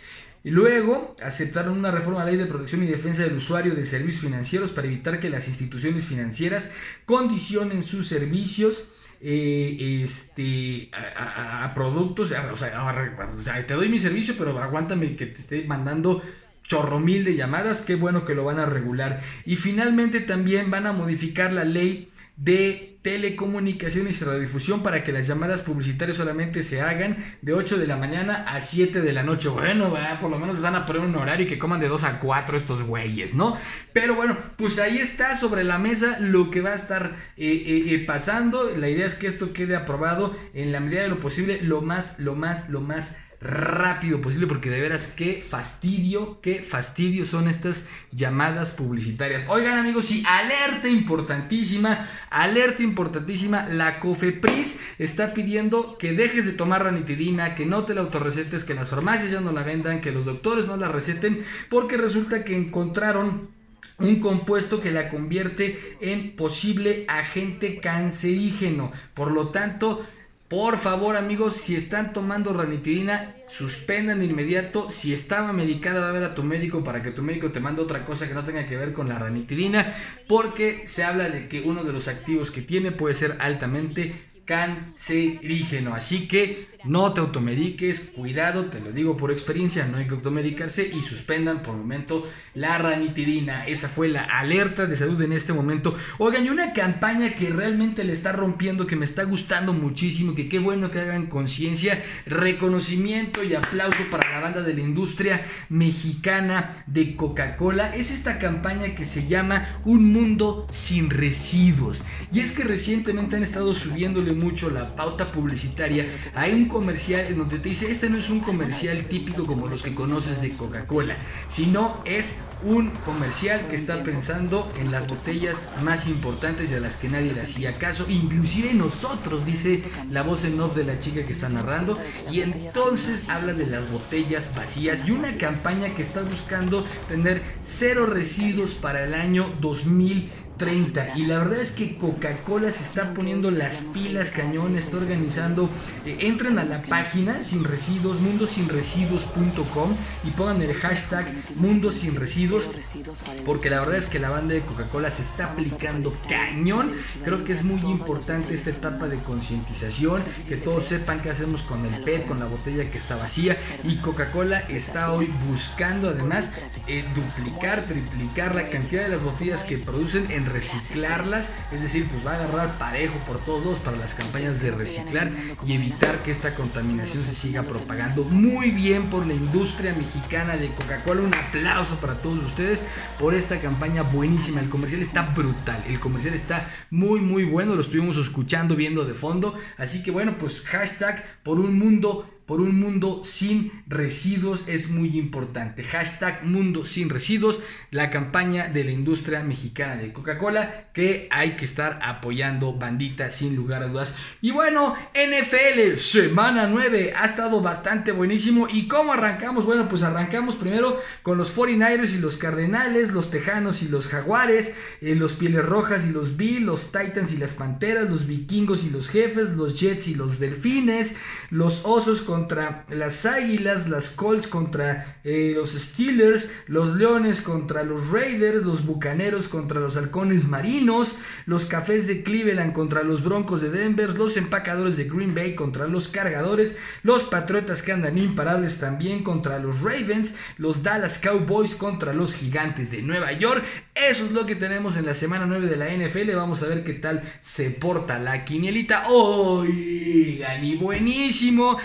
Y 0.44 0.50
luego 0.50 1.16
aceptaron 1.22 1.76
una 1.76 1.90
reforma 1.90 2.22
a 2.22 2.24
la 2.24 2.30
ley 2.30 2.38
de 2.38 2.46
protección 2.46 2.82
y 2.82 2.86
defensa 2.86 3.22
del 3.22 3.36
usuario 3.36 3.74
de 3.74 3.84
servicios 3.84 4.22
financieros 4.22 4.70
para 4.70 4.86
evitar 4.86 5.20
que 5.20 5.30
las 5.30 5.48
instituciones 5.48 6.04
financieras 6.04 6.70
condicionen 7.06 7.82
sus 7.82 8.06
servicios 8.06 8.88
eh, 9.20 10.00
este, 10.02 10.90
a, 10.94 11.72
productos. 11.74 12.32
o 12.52 12.56
sea, 12.56 13.66
te 13.66 13.74
doy 13.74 13.88
mi 13.88 13.98
servicio, 13.98 14.34
pero 14.38 14.56
aguántame 14.60 15.16
que 15.16 15.26
te 15.26 15.40
esté 15.40 15.64
mandando 15.64 16.22
chorro 16.68 17.00
mil 17.00 17.24
de 17.24 17.34
llamadas, 17.34 17.80
qué 17.80 17.96
bueno 17.96 18.24
que 18.24 18.34
lo 18.34 18.44
van 18.44 18.60
a 18.60 18.66
regular. 18.66 19.20
Y 19.44 19.56
finalmente 19.56 20.20
también 20.20 20.70
van 20.70 20.86
a 20.86 20.92
modificar 20.92 21.52
la 21.52 21.64
ley 21.64 22.10
de 22.36 22.98
telecomunicaciones 23.02 24.20
y 24.20 24.24
radiodifusión 24.24 24.82
para 24.82 25.02
que 25.02 25.12
las 25.12 25.26
llamadas 25.26 25.62
publicitarias 25.62 26.18
solamente 26.18 26.62
se 26.62 26.80
hagan 26.82 27.16
de 27.42 27.52
8 27.54 27.78
de 27.78 27.86
la 27.86 27.96
mañana 27.96 28.44
a 28.46 28.60
7 28.60 29.00
de 29.00 29.12
la 29.12 29.22
noche. 29.22 29.48
Bueno, 29.48 29.94
por 30.20 30.30
lo 30.30 30.38
menos 30.38 30.60
van 30.60 30.76
a 30.76 30.84
poner 30.84 31.02
un 31.02 31.16
horario 31.16 31.46
y 31.46 31.48
que 31.48 31.58
coman 31.58 31.80
de 31.80 31.88
2 31.88 32.04
a 32.04 32.18
4 32.20 32.56
estos 32.56 32.82
güeyes, 32.82 33.34
¿no? 33.34 33.56
Pero 33.92 34.14
bueno, 34.14 34.36
pues 34.56 34.78
ahí 34.78 34.98
está 34.98 35.38
sobre 35.38 35.64
la 35.64 35.78
mesa 35.78 36.18
lo 36.20 36.50
que 36.50 36.60
va 36.60 36.70
a 36.70 36.76
estar 36.76 37.16
eh, 37.36 37.46
eh, 37.46 37.94
eh, 37.94 38.04
pasando. 38.06 38.70
La 38.76 38.88
idea 38.88 39.06
es 39.06 39.14
que 39.14 39.26
esto 39.26 39.52
quede 39.52 39.74
aprobado 39.74 40.36
en 40.52 40.70
la 40.70 40.80
medida 40.80 41.02
de 41.02 41.08
lo 41.08 41.20
posible, 41.20 41.60
lo 41.62 41.80
más, 41.80 42.18
lo 42.20 42.34
más, 42.34 42.68
lo 42.68 42.82
más 42.82 43.16
rápido 43.40 44.20
posible 44.20 44.46
porque 44.46 44.70
de 44.70 44.80
veras 44.80 45.12
qué 45.16 45.42
fastidio, 45.48 46.40
qué 46.40 46.60
fastidio 46.62 47.24
son 47.24 47.48
estas 47.48 47.86
llamadas 48.10 48.72
publicitarias. 48.72 49.46
Oigan 49.48 49.78
amigos, 49.78 50.06
sí, 50.06 50.24
alerta 50.26 50.88
importantísima, 50.88 52.06
alerta 52.30 52.82
importantísima, 52.82 53.66
la 53.68 54.00
COFEPRIS 54.00 54.80
está 54.98 55.34
pidiendo 55.34 55.98
que 55.98 56.12
dejes 56.12 56.46
de 56.46 56.52
tomar 56.52 56.82
ranitidina, 56.82 57.54
que 57.54 57.66
no 57.66 57.84
te 57.84 57.94
la 57.94 58.00
autorrecetes, 58.00 58.64
que 58.64 58.74
las 58.74 58.90
farmacias 58.90 59.30
ya 59.30 59.40
no 59.40 59.52
la 59.52 59.62
vendan, 59.62 60.00
que 60.00 60.12
los 60.12 60.24
doctores 60.24 60.66
no 60.66 60.76
la 60.76 60.88
receten, 60.88 61.44
porque 61.68 61.96
resulta 61.96 62.44
que 62.44 62.56
encontraron 62.56 63.56
un 63.98 64.20
compuesto 64.20 64.80
que 64.80 64.92
la 64.92 65.08
convierte 65.08 65.96
en 66.00 66.36
posible 66.36 67.04
agente 67.08 67.80
cancerígeno. 67.80 68.92
Por 69.14 69.32
lo 69.32 69.48
tanto, 69.48 70.04
por 70.48 70.78
favor, 70.78 71.16
amigos, 71.16 71.56
si 71.56 71.76
están 71.76 72.14
tomando 72.14 72.54
ranitidina, 72.54 73.34
suspendan 73.48 74.24
inmediato. 74.24 74.90
Si 74.90 75.12
estaba 75.12 75.52
medicada, 75.52 76.00
va 76.00 76.08
a 76.08 76.12
ver 76.12 76.24
a 76.24 76.34
tu 76.34 76.42
médico 76.42 76.82
para 76.82 77.02
que 77.02 77.10
tu 77.10 77.22
médico 77.22 77.52
te 77.52 77.60
mande 77.60 77.82
otra 77.82 78.06
cosa 78.06 78.26
que 78.26 78.32
no 78.32 78.44
tenga 78.44 78.64
que 78.64 78.78
ver 78.78 78.94
con 78.94 79.10
la 79.10 79.18
ranitidina, 79.18 79.94
porque 80.26 80.86
se 80.86 81.04
habla 81.04 81.28
de 81.28 81.48
que 81.48 81.60
uno 81.60 81.84
de 81.84 81.92
los 81.92 82.08
activos 82.08 82.50
que 82.50 82.62
tiene 82.62 82.92
puede 82.92 83.14
ser 83.14 83.36
altamente 83.40 84.14
cancerígeno. 84.46 85.94
Así 85.94 86.26
que 86.26 86.66
no 86.88 87.12
te 87.12 87.20
automediques, 87.20 88.12
cuidado, 88.16 88.64
te 88.64 88.80
lo 88.80 88.92
digo 88.92 89.16
por 89.16 89.30
experiencia, 89.30 89.86
no 89.86 89.98
hay 89.98 90.06
que 90.06 90.14
automedicarse 90.14 90.90
y 90.92 91.02
suspendan 91.02 91.62
por 91.62 91.76
momento 91.76 92.26
la 92.54 92.78
ranitidina. 92.78 93.66
Esa 93.66 93.88
fue 93.88 94.08
la 94.08 94.22
alerta 94.22 94.86
de 94.86 94.96
salud 94.96 95.20
en 95.22 95.32
este 95.32 95.52
momento. 95.52 95.94
Oigan, 96.18 96.46
y 96.46 96.50
una 96.50 96.72
campaña 96.72 97.34
que 97.34 97.50
realmente 97.50 98.04
le 98.04 98.12
está 98.12 98.32
rompiendo, 98.32 98.86
que 98.86 98.96
me 98.96 99.04
está 99.04 99.24
gustando 99.24 99.72
muchísimo, 99.72 100.34
que 100.34 100.48
qué 100.48 100.58
bueno 100.58 100.90
que 100.90 101.00
hagan 101.00 101.26
conciencia, 101.26 102.02
reconocimiento 102.26 103.44
y 103.44 103.54
aplauso 103.54 104.02
para 104.10 104.30
la 104.30 104.40
banda 104.40 104.62
de 104.62 104.74
la 104.74 104.80
industria 104.80 105.44
mexicana 105.68 106.84
de 106.86 107.16
Coca-Cola. 107.16 107.94
Es 107.94 108.10
esta 108.10 108.38
campaña 108.38 108.94
que 108.94 109.04
se 109.04 109.26
llama 109.26 109.80
Un 109.84 110.10
Mundo 110.10 110.66
sin 110.70 111.10
Residuos. 111.10 112.04
Y 112.32 112.40
es 112.40 112.52
que 112.52 112.64
recientemente 112.64 113.36
han 113.36 113.42
estado 113.42 113.74
subiéndole 113.74 114.32
mucho 114.32 114.70
la 114.70 114.96
pauta 114.96 115.26
publicitaria. 115.26 116.06
Hay 116.34 116.54
un 116.54 116.66
comercial 116.78 117.26
en 117.26 117.38
donde 117.38 117.58
te 117.58 117.70
dice, 117.70 117.90
este 117.90 118.08
no 118.08 118.18
es 118.18 118.30
un 118.30 118.38
comercial 118.38 119.04
típico 119.06 119.46
como 119.46 119.66
los 119.66 119.82
que 119.82 119.96
conoces 119.96 120.40
de 120.40 120.52
Coca-Cola, 120.52 121.16
sino 121.48 122.00
es 122.04 122.38
un 122.62 122.90
comercial 123.04 123.68
que 123.68 123.76
está 123.76 124.02
pensando 124.02 124.70
en 124.78 124.90
las 124.90 125.06
botellas 125.06 125.62
más 125.82 126.06
importantes 126.06 126.70
y 126.70 126.74
a 126.74 126.80
las 126.80 126.96
que 126.96 127.08
nadie 127.08 127.32
le 127.32 127.42
hacía 127.42 127.74
caso, 127.74 128.06
inclusive 128.08 128.74
nosotros, 128.74 129.46
dice 129.46 129.82
la 130.10 130.22
voz 130.22 130.44
en 130.44 130.60
off 130.60 130.74
de 130.74 130.84
la 130.84 130.98
chica 130.98 131.24
que 131.24 131.32
está 131.32 131.48
narrando, 131.48 131.98
y 132.30 132.40
entonces 132.40 133.28
habla 133.28 133.52
de 133.52 133.66
las 133.66 133.90
botellas 133.90 134.54
vacías 134.54 135.08
y 135.08 135.12
una 135.12 135.36
campaña 135.36 135.94
que 135.94 136.02
está 136.02 136.22
buscando 136.22 136.84
tener 137.08 137.42
cero 137.62 138.06
residuos 138.06 138.74
para 138.74 139.04
el 139.04 139.14
año 139.14 139.54
2000 139.60 140.30
30 140.58 141.16
y 141.16 141.24
la 141.26 141.38
verdad 141.38 141.60
es 141.60 141.72
que 141.72 141.96
Coca-Cola 141.96 142.70
se 142.70 142.82
está 142.82 143.14
poniendo 143.14 143.50
las 143.50 143.76
pilas 143.94 144.32
cañón, 144.32 144.76
está 144.76 144.98
organizando, 144.98 145.70
eh, 146.04 146.18
entren 146.22 146.58
a 146.58 146.64
la 146.64 146.82
página 146.82 147.40
sin 147.40 147.64
residuos, 147.64 148.20
mundosinresiduos.com 148.20 149.96
y 150.24 150.30
pongan 150.32 150.60
el 150.60 150.74
hashtag 150.74 151.32
Mundo 151.56 151.90
Sin 151.90 152.16
Residuos 152.48 153.18
porque 153.44 153.70
la 153.70 153.80
verdad 153.80 153.96
es 153.96 154.06
que 154.06 154.18
la 154.18 154.30
banda 154.30 154.54
de 154.54 154.62
Coca-Cola 154.62 155.10
se 155.10 155.22
está 155.22 155.52
aplicando 155.52 156.16
cañón, 156.28 156.92
creo 157.24 157.44
que 157.44 157.52
es 157.52 157.62
muy 157.62 157.80
importante 157.80 158.54
esta 158.54 158.70
etapa 158.70 159.08
de 159.08 159.18
concientización, 159.18 160.22
que 160.48 160.56
todos 160.56 160.84
sepan 160.84 161.20
qué 161.20 161.30
hacemos 161.30 161.62
con 161.62 161.84
el 161.84 162.02
PET, 162.02 162.26
con 162.26 162.38
la 162.38 162.46
botella 162.46 162.90
que 162.90 162.98
está 162.98 163.16
vacía 163.16 163.56
y 163.84 163.96
Coca-Cola 163.96 164.60
está 164.68 165.12
hoy 165.12 165.32
buscando 165.48 166.10
además 166.10 166.52
eh, 166.86 167.04
duplicar, 167.14 167.84
triplicar 167.86 168.54
la 168.54 168.68
cantidad 168.68 169.02
de 169.02 169.10
las 169.10 169.22
botellas 169.22 169.64
que 169.64 169.78
producen 169.78 170.30
en 170.30 170.46
reciclarlas, 170.46 171.50
es 171.72 171.82
decir, 171.82 172.08
pues 172.08 172.26
va 172.26 172.32
a 172.32 172.44
agarrar 172.44 172.78
parejo 172.78 173.18
por 173.26 173.44
todos 173.44 173.78
para 173.78 173.96
las 173.96 174.14
campañas 174.14 174.60
de 174.62 174.70
reciclar 174.70 175.30
y 175.66 175.74
evitar 175.74 176.22
que 176.22 176.30
esta 176.30 176.54
contaminación 176.54 177.24
se 177.24 177.34
siga 177.34 177.62
propagando. 177.62 178.24
Muy 178.24 178.70
bien 178.70 179.10
por 179.10 179.26
la 179.26 179.34
industria 179.34 179.94
mexicana 179.94 180.56
de 180.56 180.68
Coca-Cola, 180.70 181.22
un 181.22 181.34
aplauso 181.34 181.96
para 181.96 182.14
todos 182.14 182.37
ustedes 182.44 182.82
por 183.18 183.34
esta 183.34 183.60
campaña 183.60 184.02
buenísima. 184.02 184.60
El 184.60 184.68
comercial 184.68 185.02
está 185.02 185.22
brutal, 185.22 185.82
el 185.88 186.00
comercial 186.00 186.34
está 186.34 186.68
muy 186.90 187.20
muy 187.20 187.44
bueno, 187.44 187.74
lo 187.74 187.80
estuvimos 187.80 188.16
escuchando, 188.16 188.76
viendo 188.76 189.04
de 189.04 189.14
fondo, 189.14 189.54
así 189.76 190.02
que 190.02 190.10
bueno, 190.10 190.36
pues 190.38 190.62
hashtag 190.62 191.24
por 191.42 191.58
un 191.58 191.78
mundo 191.78 192.37
por 192.48 192.62
un 192.62 192.80
mundo 192.80 193.20
sin 193.24 193.84
residuos 193.86 194.64
es 194.68 194.88
muy 194.88 195.18
importante. 195.18 195.84
Hashtag 195.84 196.46
mundo 196.46 196.86
sin 196.86 197.10
residuos, 197.10 197.60
la 197.90 198.10
campaña 198.10 198.68
de 198.68 198.84
la 198.84 198.90
industria 198.90 199.42
mexicana 199.42 199.96
de 199.96 200.14
Coca-Cola 200.14 200.88
que 200.94 201.28
hay 201.30 201.56
que 201.56 201.66
estar 201.66 201.98
apoyando 202.02 202.72
bandita 202.72 203.30
sin 203.30 203.54
lugar 203.54 203.82
a 203.82 203.88
dudas. 203.88 204.16
Y 204.40 204.52
bueno, 204.52 204.96
NFL, 205.12 205.98
semana 205.98 206.66
9, 206.66 207.12
ha 207.14 207.26
estado 207.26 207.60
bastante 207.60 208.12
buenísimo. 208.12 208.66
¿Y 208.66 208.88
cómo 208.88 209.12
arrancamos? 209.12 209.66
Bueno, 209.66 209.86
pues 209.86 210.02
arrancamos 210.02 210.56
primero 210.56 210.98
con 211.22 211.36
los 211.36 211.54
49ers 211.54 212.14
y 212.14 212.18
los 212.18 212.38
Cardenales, 212.38 213.12
los 213.12 213.30
Tejanos 213.30 213.82
y 213.82 213.88
los 213.88 214.08
Jaguares, 214.08 214.72
eh, 215.02 215.14
los 215.14 215.34
Pieles 215.34 215.66
Rojas 215.66 216.06
y 216.06 216.12
los 216.12 216.38
Bills, 216.38 216.64
los 216.64 216.92
Titans 216.92 217.30
y 217.30 217.36
las 217.36 217.52
Panteras, 217.52 218.08
los 218.08 218.26
Vikingos 218.26 218.84
y 218.84 218.90
los 218.90 219.10
Jefes, 219.10 219.50
los 219.50 219.78
Jets 219.78 220.08
y 220.08 220.14
los 220.14 220.38
Delfines, 220.38 221.16
los 221.50 221.82
Osos 221.84 222.22
con 222.22 222.37
contra 222.38 222.84
las 222.90 223.26
Águilas, 223.26 223.88
las 223.88 224.10
Colts 224.10 224.46
contra 224.46 225.18
eh, 225.24 225.54
los 225.56 225.72
Steelers, 225.72 226.48
los 226.68 226.94
Leones 226.94 227.42
contra 227.42 227.82
los 227.82 228.10
Raiders, 228.10 228.62
los 228.62 228.86
Bucaneros 228.86 229.48
contra 229.48 229.80
los 229.80 229.96
Halcones 229.96 230.46
Marinos, 230.46 231.16
los 231.46 231.64
Cafés 231.64 232.06
de 232.06 232.22
Cleveland 232.22 232.74
contra 232.74 233.02
los 233.02 233.24
Broncos 233.24 233.60
de 233.60 233.70
Denver, 233.70 234.14
los 234.14 234.36
Empacadores 234.36 234.96
de 234.96 235.04
Green 235.04 235.34
Bay 235.34 235.56
contra 235.56 235.88
los 235.88 236.06
Cargadores, 236.06 236.76
los 237.02 237.24
Patriotas 237.24 237.82
que 237.82 237.90
andan 237.90 238.16
imparables 238.16 238.78
también 238.78 239.24
contra 239.24 239.58
los 239.58 239.80
Ravens, 239.80 240.36
los 240.58 240.84
Dallas 240.84 241.18
Cowboys 241.18 241.74
contra 241.74 242.12
los 242.12 242.36
Gigantes 242.36 242.92
de 242.92 243.02
Nueva 243.02 243.32
York. 243.32 243.64
Eso 243.96 244.26
es 244.26 244.30
lo 244.30 244.46
que 244.46 244.54
tenemos 244.54 244.96
en 244.96 245.06
la 245.06 245.14
semana 245.14 245.44
9 245.44 245.66
de 245.66 245.76
la 245.76 245.88
NFL. 245.88 246.36
Vamos 246.36 246.62
a 246.62 246.68
ver 246.68 246.84
qué 246.84 246.92
tal 246.92 247.20
se 247.40 247.70
porta 247.72 248.20
la 248.20 248.44
quinielita. 248.44 249.08
Oigan, 249.08 250.64
y 250.64 250.76
buenísimo 250.76 251.78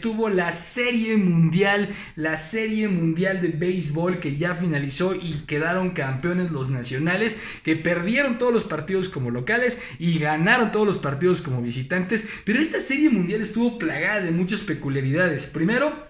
estuvo 0.00 0.30
la 0.30 0.50
Serie 0.52 1.18
Mundial, 1.18 1.90
la 2.16 2.38
Serie 2.38 2.88
Mundial 2.88 3.42
de 3.42 3.48
Béisbol 3.48 4.18
que 4.18 4.34
ya 4.36 4.54
finalizó 4.54 5.14
y 5.14 5.42
quedaron 5.46 5.90
campeones 5.90 6.50
los 6.52 6.70
nacionales, 6.70 7.36
que 7.64 7.76
perdieron 7.76 8.38
todos 8.38 8.50
los 8.50 8.64
partidos 8.64 9.10
como 9.10 9.30
locales 9.30 9.78
y 9.98 10.18
ganaron 10.18 10.72
todos 10.72 10.86
los 10.86 10.96
partidos 10.96 11.42
como 11.42 11.60
visitantes. 11.60 12.26
Pero 12.46 12.60
esta 12.60 12.80
Serie 12.80 13.10
Mundial 13.10 13.42
estuvo 13.42 13.76
plagada 13.76 14.22
de 14.22 14.30
muchas 14.30 14.60
peculiaridades. 14.60 15.44
Primero, 15.46 16.08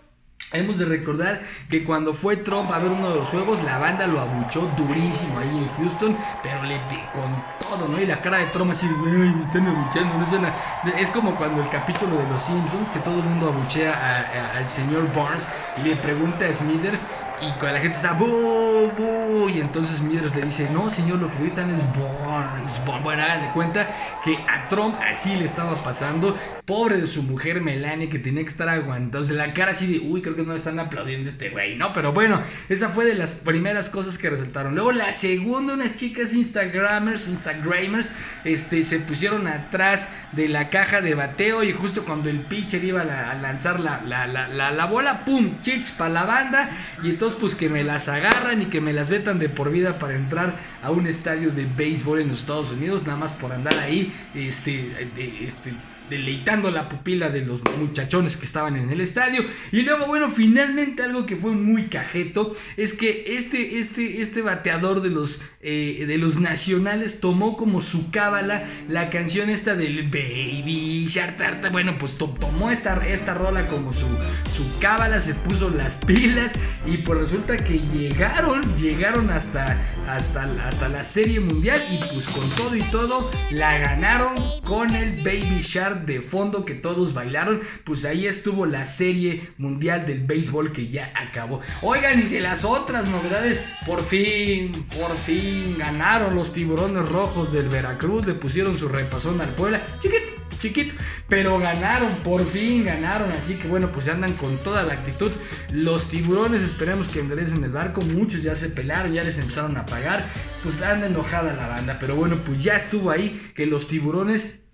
Hemos 0.53 0.79
de 0.79 0.85
recordar 0.85 1.41
que 1.69 1.85
cuando 1.85 2.13
fue 2.13 2.37
Trump 2.37 2.73
a 2.73 2.81
ver 2.81 2.91
uno 2.91 3.11
de 3.11 3.17
los 3.17 3.29
juegos, 3.29 3.63
la 3.63 3.79
banda 3.79 4.09
lo 4.09 4.19
abuchó 4.19 4.69
durísimo 4.77 5.39
ahí 5.39 5.49
en 5.49 5.69
Houston, 5.69 6.17
pero 6.43 6.65
le 6.65 6.75
con 7.13 7.60
Y 8.01 8.07
la 8.07 8.21
cara 8.21 8.39
de 8.39 8.45
así, 8.45 8.87
me 8.87 9.45
están 9.45 9.65
no 9.65 10.27
suena. 10.27 10.55
Es 10.99 11.11
como 11.11 11.37
cuando 11.37 11.63
el 11.63 11.69
capítulo 11.69 12.17
de 12.17 12.29
los 12.29 12.43
Simpsons, 12.43 12.91
que 12.91 12.99
todo 13.01 13.21
el 13.21 13.25
mundo 13.25 13.49
abuchea 13.49 14.53
al 14.57 14.69
señor 14.69 15.13
Barnes 15.15 15.47
y 15.79 15.89
le 15.89 15.97
pregunta 15.97 16.47
a 16.47 16.53
Smithers 16.53 17.05
y 17.43 17.51
cuando 17.53 17.73
la 17.73 17.81
gente 17.81 17.97
está 17.97 18.13
¡Bu! 18.13 18.93
¡Bu! 18.99 19.49
Y 19.49 19.61
entonces 19.61 19.99
Smithers 19.99 20.37
le 20.37 20.43
dice, 20.43 20.69
no 20.71 20.91
señor, 20.91 21.21
lo 21.21 21.31
que 21.31 21.39
gritan 21.39 21.71
es 21.73 21.83
Barnes. 21.97 22.81
Bueno, 23.03 23.23
hagan 23.23 23.53
cuenta 23.55 23.89
que 24.23 24.37
a 24.47 24.69
Trump 24.69 24.95
así 25.01 25.37
le 25.37 25.47
estaba 25.47 25.75
pasando. 25.75 26.37
Pobre 26.67 26.99
de 26.99 27.07
su 27.07 27.23
mujer 27.23 27.63
Melania 27.63 28.11
que 28.11 28.19
tenía 28.19 28.43
que 28.45 28.51
estar 28.51 28.69
aguantándose 28.69 29.33
la 29.33 29.55
cara 29.55 29.71
así 29.73 29.87
de, 29.87 30.07
uy, 30.07 30.21
creo 30.21 30.37
que 30.37 30.43
no 30.43 30.55
están 30.55 30.79
aplaudiendo 30.79 31.31
este 31.31 31.49
güey, 31.49 31.77
¿no? 31.77 31.95
Pero 31.95 32.13
bueno, 32.13 32.43
esa 32.69 32.91
fue 32.91 33.07
de 33.07 33.15
las 33.15 33.33
primeras 33.33 33.89
cosas 33.89 34.19
que 34.19 34.29
resaltaron. 34.29 34.75
Luego 34.75 34.93
la 34.93 35.13
segunda, 35.13 35.73
unas 35.73 35.95
chicas 35.95 36.35
Instagramers, 36.35 37.27
Instagramers, 37.61 38.11
este, 38.45 38.85
se 38.85 38.99
pusieron 38.99 39.47
atrás 39.47 40.09
de 40.33 40.49
la 40.49 40.71
caja 40.71 41.01
de 41.01 41.15
bateo 41.15 41.63
y 41.63 41.73
justo 41.73 42.05
cuando 42.05 42.31
el 42.31 42.41
pitcher 42.41 42.83
iba 42.85 43.03
a, 43.03 43.35
lanzar 43.35 43.81
la, 43.81 44.03
la, 44.05 44.27
la, 44.27 44.71
la, 44.71 44.87
bola, 44.87 45.25
¡pum! 45.25 45.61
Chits 45.63 45.93
para 45.93 46.11
la 46.11 46.25
banda 46.25 46.71
y 47.03 47.11
entonces 47.11 47.39
pues 47.41 47.55
que 47.55 47.69
me 47.69 47.85
las 47.85 48.09
agarran 48.09 48.63
y 48.63 48.67
que 48.67 48.81
me 48.81 48.93
las 48.93 49.11
vetan 49.11 49.39
de 49.39 49.49
por 49.49 49.71
vida 49.71 49.99
para 49.99 50.15
entrar 50.15 50.55
a 50.83 50.91
un 50.91 51.07
estadio 51.07 51.51
de 51.51 51.67
béisbol 51.67 52.21
en 52.21 52.29
los 52.29 52.41
Estados 52.41 52.71
Unidos, 52.71 53.07
nada 53.07 53.19
más 53.19 53.33
por 53.33 53.53
andar 53.53 53.79
ahí, 53.79 54.13
este, 54.35 55.09
este 55.45 55.75
deleitando 56.11 56.71
la 56.71 56.89
pupila 56.89 57.31
de 57.31 57.41
los 57.43 57.61
muchachones 57.79 58.37
que 58.37 58.45
estaban 58.45 58.77
en 58.77 58.91
el 58.91 59.01
estadio. 59.01 59.45
Y 59.73 59.83
luego, 59.83 60.07
bueno, 60.07 60.29
finalmente 60.29 61.03
algo 61.03 61.25
que 61.25 61.37
fue 61.37 61.53
muy 61.53 61.85
cajeto 61.85 62.55
es 62.77 62.93
que 62.93 63.37
este, 63.39 63.79
este, 63.79 64.21
este 64.21 64.43
bateador 64.43 65.01
de 65.01 65.11
los, 65.11 65.41
eh, 65.63 66.05
de 66.07 66.19
los 66.19 66.41
nacionales 66.41 67.21
tomó 67.21 67.57
como 67.57 67.81
su 67.81 68.11
cábala 68.11 68.65
la 68.89 69.11
canción 69.11 69.49
esta 69.49 69.75
del 69.77 70.09
Baby 70.09 71.07
Shark. 71.09 71.71
Bueno, 71.71 71.97
pues 71.99 72.19
tomó 72.19 72.71
esta, 72.71 72.97
esta 73.07 73.35
rola 73.35 73.69
como 73.69 73.93
su, 73.93 74.07
su 74.53 74.81
cábala, 74.81 75.21
se 75.21 75.35
puso 75.35 75.71
las 75.71 75.95
pilas 75.95 76.53
y 76.87 76.99
pues 76.99 77.21
resulta 77.21 77.57
que 77.57 77.79
llegaron, 77.79 78.77
llegaron 78.77 79.31
hasta, 79.31 79.81
hasta, 80.09 80.43
hasta 80.67 80.89
la 80.89 81.05
serie 81.05 81.41
mundial 81.41 81.81
y 81.93 81.99
pues 82.13 82.27
con 82.27 82.49
todo 82.57 82.75
y 82.77 82.83
todo 82.91 83.31
la 83.53 83.79
ganaron 83.79 84.35
con 84.65 84.95
el 84.95 85.17
Baby 85.25 85.61
Shark 85.63 86.00
de 86.07 86.21
fondo 86.21 86.65
que 86.65 86.75
todos 86.75 87.15
bailaron, 87.15 87.61
pues 87.85 88.05
ahí 88.05 88.27
estuvo 88.27 88.67
la 88.67 88.87
serie 88.87 89.49
mundial 89.59 90.07
del 90.07 90.21
béisbol 90.21 90.73
que 90.73 90.89
ya 90.89 91.13
acabó. 91.15 91.61
Oigan, 91.83 92.21
y 92.21 92.25
de 92.25 92.41
las 92.41 92.65
otras 92.65 93.09
novedades, 93.09 93.65
por 93.87 94.03
fin, 94.03 94.73
por 94.99 95.17
fin 95.19 95.77
ganaron 95.79 96.35
los 96.35 96.53
tiburones 96.53 97.09
rojos 97.09 97.53
del 97.53 97.69
Veracruz, 97.69 98.27
le 98.27 98.35
pusieron 98.35 98.79
su 98.79 98.89
repasón 98.89 99.41
al 99.41 99.55
Puebla. 99.55 99.83
Chiquito, 100.01 100.41
chiquito, 100.61 100.95
pero 101.29 101.59
ganaron, 101.59 102.13
por 102.23 102.45
fin 102.45 102.85
ganaron, 102.85 103.31
así 103.33 103.55
que 103.55 103.69
bueno, 103.69 103.91
pues 103.93 104.09
andan 104.09 104.35
con 104.35 104.57
toda 104.59 104.83
la 104.83 104.95
actitud. 104.95 105.33
Los 105.73 106.09
tiburones 106.09 106.63
esperemos 106.63 107.09
que 107.09 107.21
enderecen 107.21 107.65
el 107.65 107.71
barco, 107.71 108.03
muchos 108.03 108.43
ya 108.43 108.55
se 108.55 108.69
pelaron, 108.69 109.13
ya 109.13 109.25
les 109.25 109.39
empezaron 109.39 109.77
a 109.77 109.87
pagar, 109.87 110.27
pues 110.63 110.83
anda 110.83 111.07
enojada 111.07 111.55
la 111.55 111.67
banda, 111.67 111.99
pero 111.99 112.15
bueno, 112.15 112.39
pues 112.45 112.63
ya 112.63 112.77
estuvo 112.77 113.11
ahí 113.11 113.51
que 113.55 113.67
los 113.67 113.89
tiburones 113.89 114.65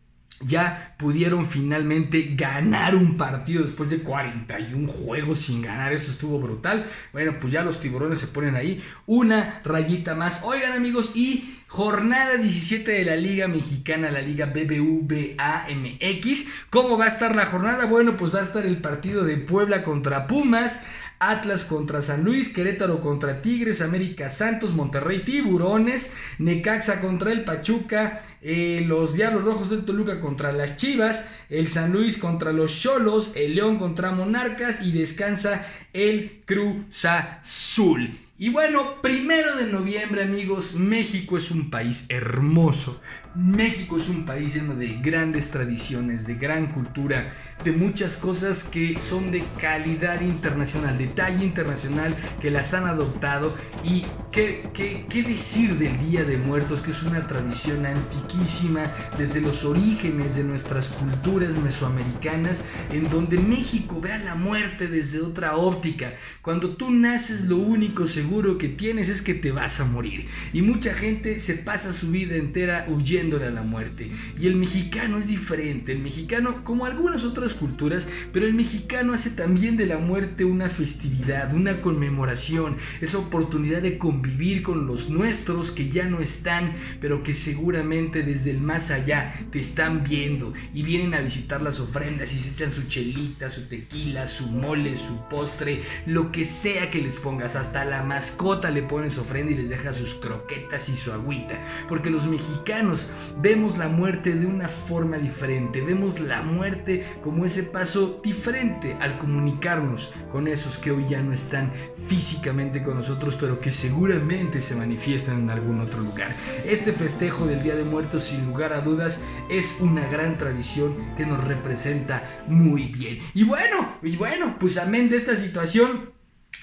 ya 0.40 0.94
pudieron 0.98 1.46
finalmente 1.46 2.34
ganar 2.34 2.94
un 2.94 3.16
partido 3.16 3.62
después 3.62 3.90
de 3.90 4.00
41 4.00 4.92
juegos 4.92 5.38
sin 5.38 5.62
ganar. 5.62 5.92
Eso 5.92 6.10
estuvo 6.10 6.38
brutal. 6.38 6.84
Bueno, 7.12 7.38
pues 7.40 7.52
ya 7.52 7.62
los 7.62 7.80
tiburones 7.80 8.18
se 8.18 8.26
ponen 8.26 8.56
ahí 8.56 8.82
una 9.06 9.60
rayita 9.64 10.14
más. 10.14 10.42
Oigan 10.44 10.72
amigos, 10.72 11.12
y 11.14 11.58
jornada 11.68 12.36
17 12.36 12.90
de 12.90 13.04
la 13.04 13.16
Liga 13.16 13.48
Mexicana, 13.48 14.10
la 14.10 14.20
Liga 14.20 14.46
BBVA 14.46 15.66
MX. 15.74 16.46
¿Cómo 16.70 16.98
va 16.98 17.06
a 17.06 17.08
estar 17.08 17.34
la 17.34 17.46
jornada? 17.46 17.86
Bueno, 17.86 18.16
pues 18.16 18.34
va 18.34 18.40
a 18.40 18.44
estar 18.44 18.66
el 18.66 18.78
partido 18.78 19.24
de 19.24 19.36
Puebla 19.36 19.84
contra 19.84 20.26
Pumas. 20.26 20.82
Atlas 21.18 21.64
contra 21.64 22.02
San 22.02 22.24
Luis, 22.24 22.48
Querétaro 22.48 23.00
contra 23.00 23.40
Tigres, 23.42 23.80
América 23.80 24.28
Santos, 24.28 24.74
Monterrey 24.74 25.20
Tiburones, 25.24 26.12
Necaxa 26.38 27.00
contra 27.00 27.32
el 27.32 27.44
Pachuca, 27.44 28.22
eh, 28.42 28.84
los 28.86 29.14
Diablos 29.14 29.44
Rojos 29.44 29.70
del 29.70 29.84
Toluca 29.84 30.20
contra 30.20 30.52
las 30.52 30.76
Chivas, 30.76 31.26
el 31.48 31.68
San 31.68 31.92
Luis 31.92 32.18
contra 32.18 32.52
los 32.52 32.78
Cholos, 32.78 33.32
el 33.34 33.54
León 33.54 33.78
contra 33.78 34.12
Monarcas 34.12 34.82
y 34.82 34.92
descansa 34.92 35.66
el 35.92 36.42
Cruz 36.44 37.04
Azul. 37.04 38.18
Y 38.38 38.50
bueno, 38.50 39.00
primero 39.00 39.56
de 39.56 39.72
noviembre 39.72 40.22
amigos, 40.22 40.74
México 40.74 41.38
es 41.38 41.50
un 41.50 41.70
país 41.70 42.04
hermoso. 42.10 43.00
México 43.34 43.96
es 43.96 44.10
un 44.10 44.26
país 44.26 44.52
lleno 44.52 44.74
de 44.74 44.98
grandes 45.00 45.50
tradiciones, 45.50 46.26
de 46.26 46.34
gran 46.34 46.70
cultura, 46.72 47.32
de 47.64 47.72
muchas 47.72 48.16
cosas 48.16 48.64
que 48.64 49.00
son 49.00 49.30
de 49.30 49.44
calidad 49.60 50.20
internacional, 50.20 50.98
de 50.98 51.08
talla 51.08 51.42
internacional, 51.42 52.14
que 52.40 52.50
las 52.50 52.74
han 52.74 52.86
adoptado. 52.86 53.54
Y 53.84 54.04
qué, 54.30 54.68
qué, 54.72 55.06
qué 55.08 55.22
decir 55.22 55.76
del 55.76 55.98
Día 55.98 56.24
de 56.24 56.36
Muertos, 56.36 56.80
que 56.80 56.90
es 56.90 57.02
una 57.02 57.26
tradición 57.26 57.86
antiquísima 57.86 58.84
desde 59.18 59.40
los 59.40 59.64
orígenes 59.64 60.36
de 60.36 60.44
nuestras 60.44 60.90
culturas 60.90 61.56
mesoamericanas, 61.56 62.62
en 62.92 63.08
donde 63.08 63.38
México 63.38 64.00
ve 64.00 64.12
a 64.12 64.18
la 64.18 64.34
muerte 64.34 64.88
desde 64.88 65.20
otra 65.20 65.56
óptica. 65.56 66.14
Cuando 66.42 66.76
tú 66.76 66.90
naces, 66.90 67.46
lo 67.46 67.56
único 67.56 68.06
seguro 68.06 68.58
que 68.58 68.68
tienes 68.68 69.08
es 69.08 69.22
que 69.22 69.34
te 69.34 69.50
vas 69.50 69.80
a 69.80 69.84
morir. 69.84 70.28
Y 70.52 70.62
mucha 70.62 70.94
gente 70.94 71.38
se 71.40 71.54
pasa 71.54 71.92
su 71.92 72.10
vida 72.10 72.36
entera 72.36 72.86
huyendo 72.88 73.36
a 73.36 73.50
la 73.50 73.62
muerte. 73.62 74.10
Y 74.38 74.46
el 74.46 74.56
mexicano 74.56 75.18
es 75.18 75.28
diferente. 75.28 75.92
El 75.92 75.98
mexicano, 75.98 76.64
como 76.64 76.86
algunas 76.86 77.24
otras 77.24 77.45
culturas, 77.54 78.06
pero 78.32 78.46
el 78.46 78.54
mexicano 78.54 79.12
hace 79.12 79.30
también 79.30 79.76
de 79.76 79.86
la 79.86 79.98
muerte 79.98 80.44
una 80.44 80.68
festividad, 80.68 81.52
una 81.52 81.80
conmemoración, 81.80 82.76
esa 83.00 83.18
oportunidad 83.18 83.82
de 83.82 83.98
convivir 83.98 84.62
con 84.62 84.86
los 84.86 85.10
nuestros 85.10 85.70
que 85.70 85.88
ya 85.88 86.06
no 86.06 86.20
están, 86.20 86.72
pero 87.00 87.22
que 87.22 87.34
seguramente 87.34 88.22
desde 88.22 88.50
el 88.50 88.60
más 88.60 88.90
allá 88.90 89.34
te 89.50 89.60
están 89.60 90.04
viendo 90.04 90.52
y 90.72 90.82
vienen 90.82 91.14
a 91.14 91.20
visitar 91.20 91.62
las 91.62 91.80
ofrendas 91.80 92.32
y 92.32 92.38
se 92.38 92.50
echan 92.50 92.72
su 92.72 92.88
chelita, 92.88 93.48
su 93.48 93.68
tequila, 93.68 94.26
su 94.26 94.48
mole, 94.48 94.96
su 94.96 95.28
postre, 95.28 95.82
lo 96.06 96.32
que 96.32 96.44
sea 96.44 96.90
que 96.90 97.02
les 97.02 97.16
pongas. 97.16 97.56
Hasta 97.56 97.84
la 97.84 98.02
mascota 98.02 98.70
le 98.70 98.82
pones 98.82 99.18
ofrenda 99.18 99.52
y 99.52 99.56
les 99.56 99.68
deja 99.68 99.92
sus 99.92 100.14
croquetas 100.14 100.88
y 100.88 100.96
su 100.96 101.12
agüita. 101.12 101.58
Porque 101.88 102.10
los 102.10 102.26
mexicanos 102.26 103.08
vemos 103.40 103.78
la 103.78 103.88
muerte 103.88 104.34
de 104.34 104.46
una 104.46 104.68
forma 104.68 105.18
diferente, 105.18 105.80
vemos 105.80 106.20
la 106.20 106.42
muerte 106.42 107.06
como 107.22 107.35
ese 107.44 107.64
paso 107.64 108.20
diferente 108.22 108.96
al 109.00 109.18
comunicarnos 109.18 110.12
con 110.30 110.48
esos 110.48 110.78
que 110.78 110.90
hoy 110.90 111.06
ya 111.08 111.22
no 111.22 111.32
están 111.32 111.72
físicamente 112.08 112.82
con 112.82 112.96
nosotros, 112.96 113.36
pero 113.38 113.60
que 113.60 113.72
seguramente 113.72 114.60
se 114.60 114.76
manifiestan 114.76 115.40
en 115.40 115.50
algún 115.50 115.80
otro 115.80 116.00
lugar. 116.00 116.34
Este 116.64 116.92
festejo 116.92 117.46
del 117.46 117.62
Día 117.62 117.74
de 117.74 117.84
Muertos, 117.84 118.24
sin 118.24 118.46
lugar 118.46 118.72
a 118.72 118.80
dudas, 118.80 119.22
es 119.50 119.78
una 119.80 120.06
gran 120.08 120.38
tradición 120.38 120.94
que 121.16 121.26
nos 121.26 121.42
representa 121.44 122.22
muy 122.46 122.86
bien. 122.86 123.18
Y 123.34 123.44
bueno, 123.44 123.88
y 124.02 124.16
bueno, 124.16 124.56
pues 124.58 124.78
amén 124.78 125.08
de 125.08 125.16
esta 125.16 125.36
situación, 125.36 126.15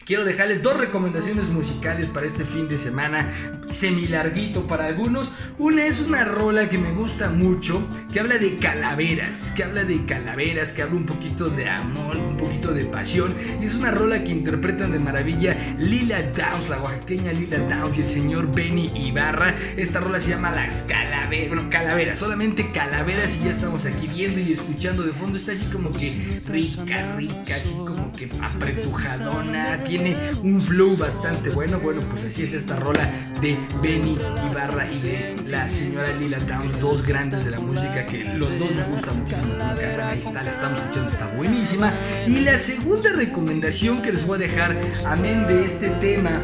Quiero 0.06 0.26
dejarles 0.26 0.62
dos 0.62 0.76
recomendaciones 0.78 1.48
musicales 1.48 2.08
para 2.08 2.28
este 2.28 2.44
fin 2.44 2.68
de 2.68 2.78
semana, 2.78 3.32
semi 3.70 4.06
larguito 4.08 4.68
para 4.68 4.88
algunos. 4.88 5.32
Una 5.58 5.86
es 5.86 6.02
una 6.02 6.26
rola 6.26 6.68
que 6.68 6.78
me 6.78 6.92
gusta 6.92 7.30
mucho, 7.30 7.82
que 8.12 8.20
habla 8.20 8.38
de 8.38 8.58
calaveras, 8.58 9.54
que 9.56 9.64
habla 9.64 9.86
de 9.86 10.06
calaveras, 10.06 10.74
que 10.74 10.82
habla 10.82 10.96
un 10.96 11.06
poquito 11.06 11.50
de 11.50 11.70
amor, 11.70 12.18
un 12.18 12.36
poquito 12.36 12.74
de 12.74 12.84
pasión. 12.84 13.34
Y 13.62 13.66
es 13.66 13.76
una 13.76 13.92
rola 13.92 14.26
que 14.26 14.32
interpretan 14.32 14.92
de 14.92 15.00
maravilla 15.00 15.56
Lila 15.80 16.22
Downs, 16.22 16.68
la 16.68 16.82
oaxaqueña 16.82 17.32
Lila 17.32 17.60
Downs 17.60 17.98
y 17.98 18.02
el 18.02 18.10
señor 18.10 18.54
Benny 18.54 18.92
Ibarra. 19.08 19.56
Esta 19.78 20.02
rola 20.02 20.20
se 20.20 20.32
llama 20.32 20.52
Las 20.52 20.82
Calaveras, 20.84 21.48
bueno, 21.48 21.70
calaveras, 21.70 22.20
solamente 22.20 22.72
calaveras 22.74 23.38
y 23.40 23.46
ya 23.46 23.52
estamos 23.52 23.86
aquí 23.86 24.08
viendo 24.08 24.42
y 24.42 24.52
escuchando 24.52 25.04
de 25.04 25.14
fondo. 25.14 25.38
Está 25.38 25.54
así 25.54 25.66
como 25.68 25.94
que 25.94 26.42
rica, 26.50 27.16
rica, 27.16 27.56
así 27.56 27.72
como 27.72 28.12
que 28.12 28.30
apretujadona 28.42 29.82
tiene 29.98 30.18
un 30.42 30.60
flow 30.60 30.98
bastante 30.98 31.52
bueno. 31.52 31.80
Bueno, 31.80 32.02
pues 32.10 32.24
así 32.24 32.42
es 32.42 32.54
esta 32.54 32.78
rola 32.78 33.08
de 33.40 33.56
Benny 33.84 34.18
Ibarra 34.50 34.88
y 34.92 35.02
de 35.02 35.36
la 35.48 35.68
señora 35.68 36.12
Lila 36.14 36.40
Downs, 36.40 36.80
dos 36.80 37.06
grandes 37.06 37.46
de 37.46 37.52
la 37.52 37.60
música 37.60 38.04
que 38.04 38.24
los 38.24 38.58
dos 38.58 38.72
me 38.74 38.84
gustan 38.86 39.20
muchísimo. 39.20 39.54
Me 39.56 39.64
encantan. 39.64 40.02
Ahí 40.10 40.20
está, 40.20 40.42
la 40.42 40.50
estamos 40.50 40.80
escuchando, 40.80 41.10
está 41.10 41.28
buenísima. 41.36 41.94
Y 42.26 42.40
la 42.40 42.58
segunda 42.58 43.12
recomendación 43.12 44.02
que 44.02 44.14
les 44.14 44.26
voy 44.26 44.38
a 44.38 44.40
dejar, 44.40 44.76
amén 45.06 45.46
de 45.46 45.64
este 45.64 45.90
tema. 45.90 46.42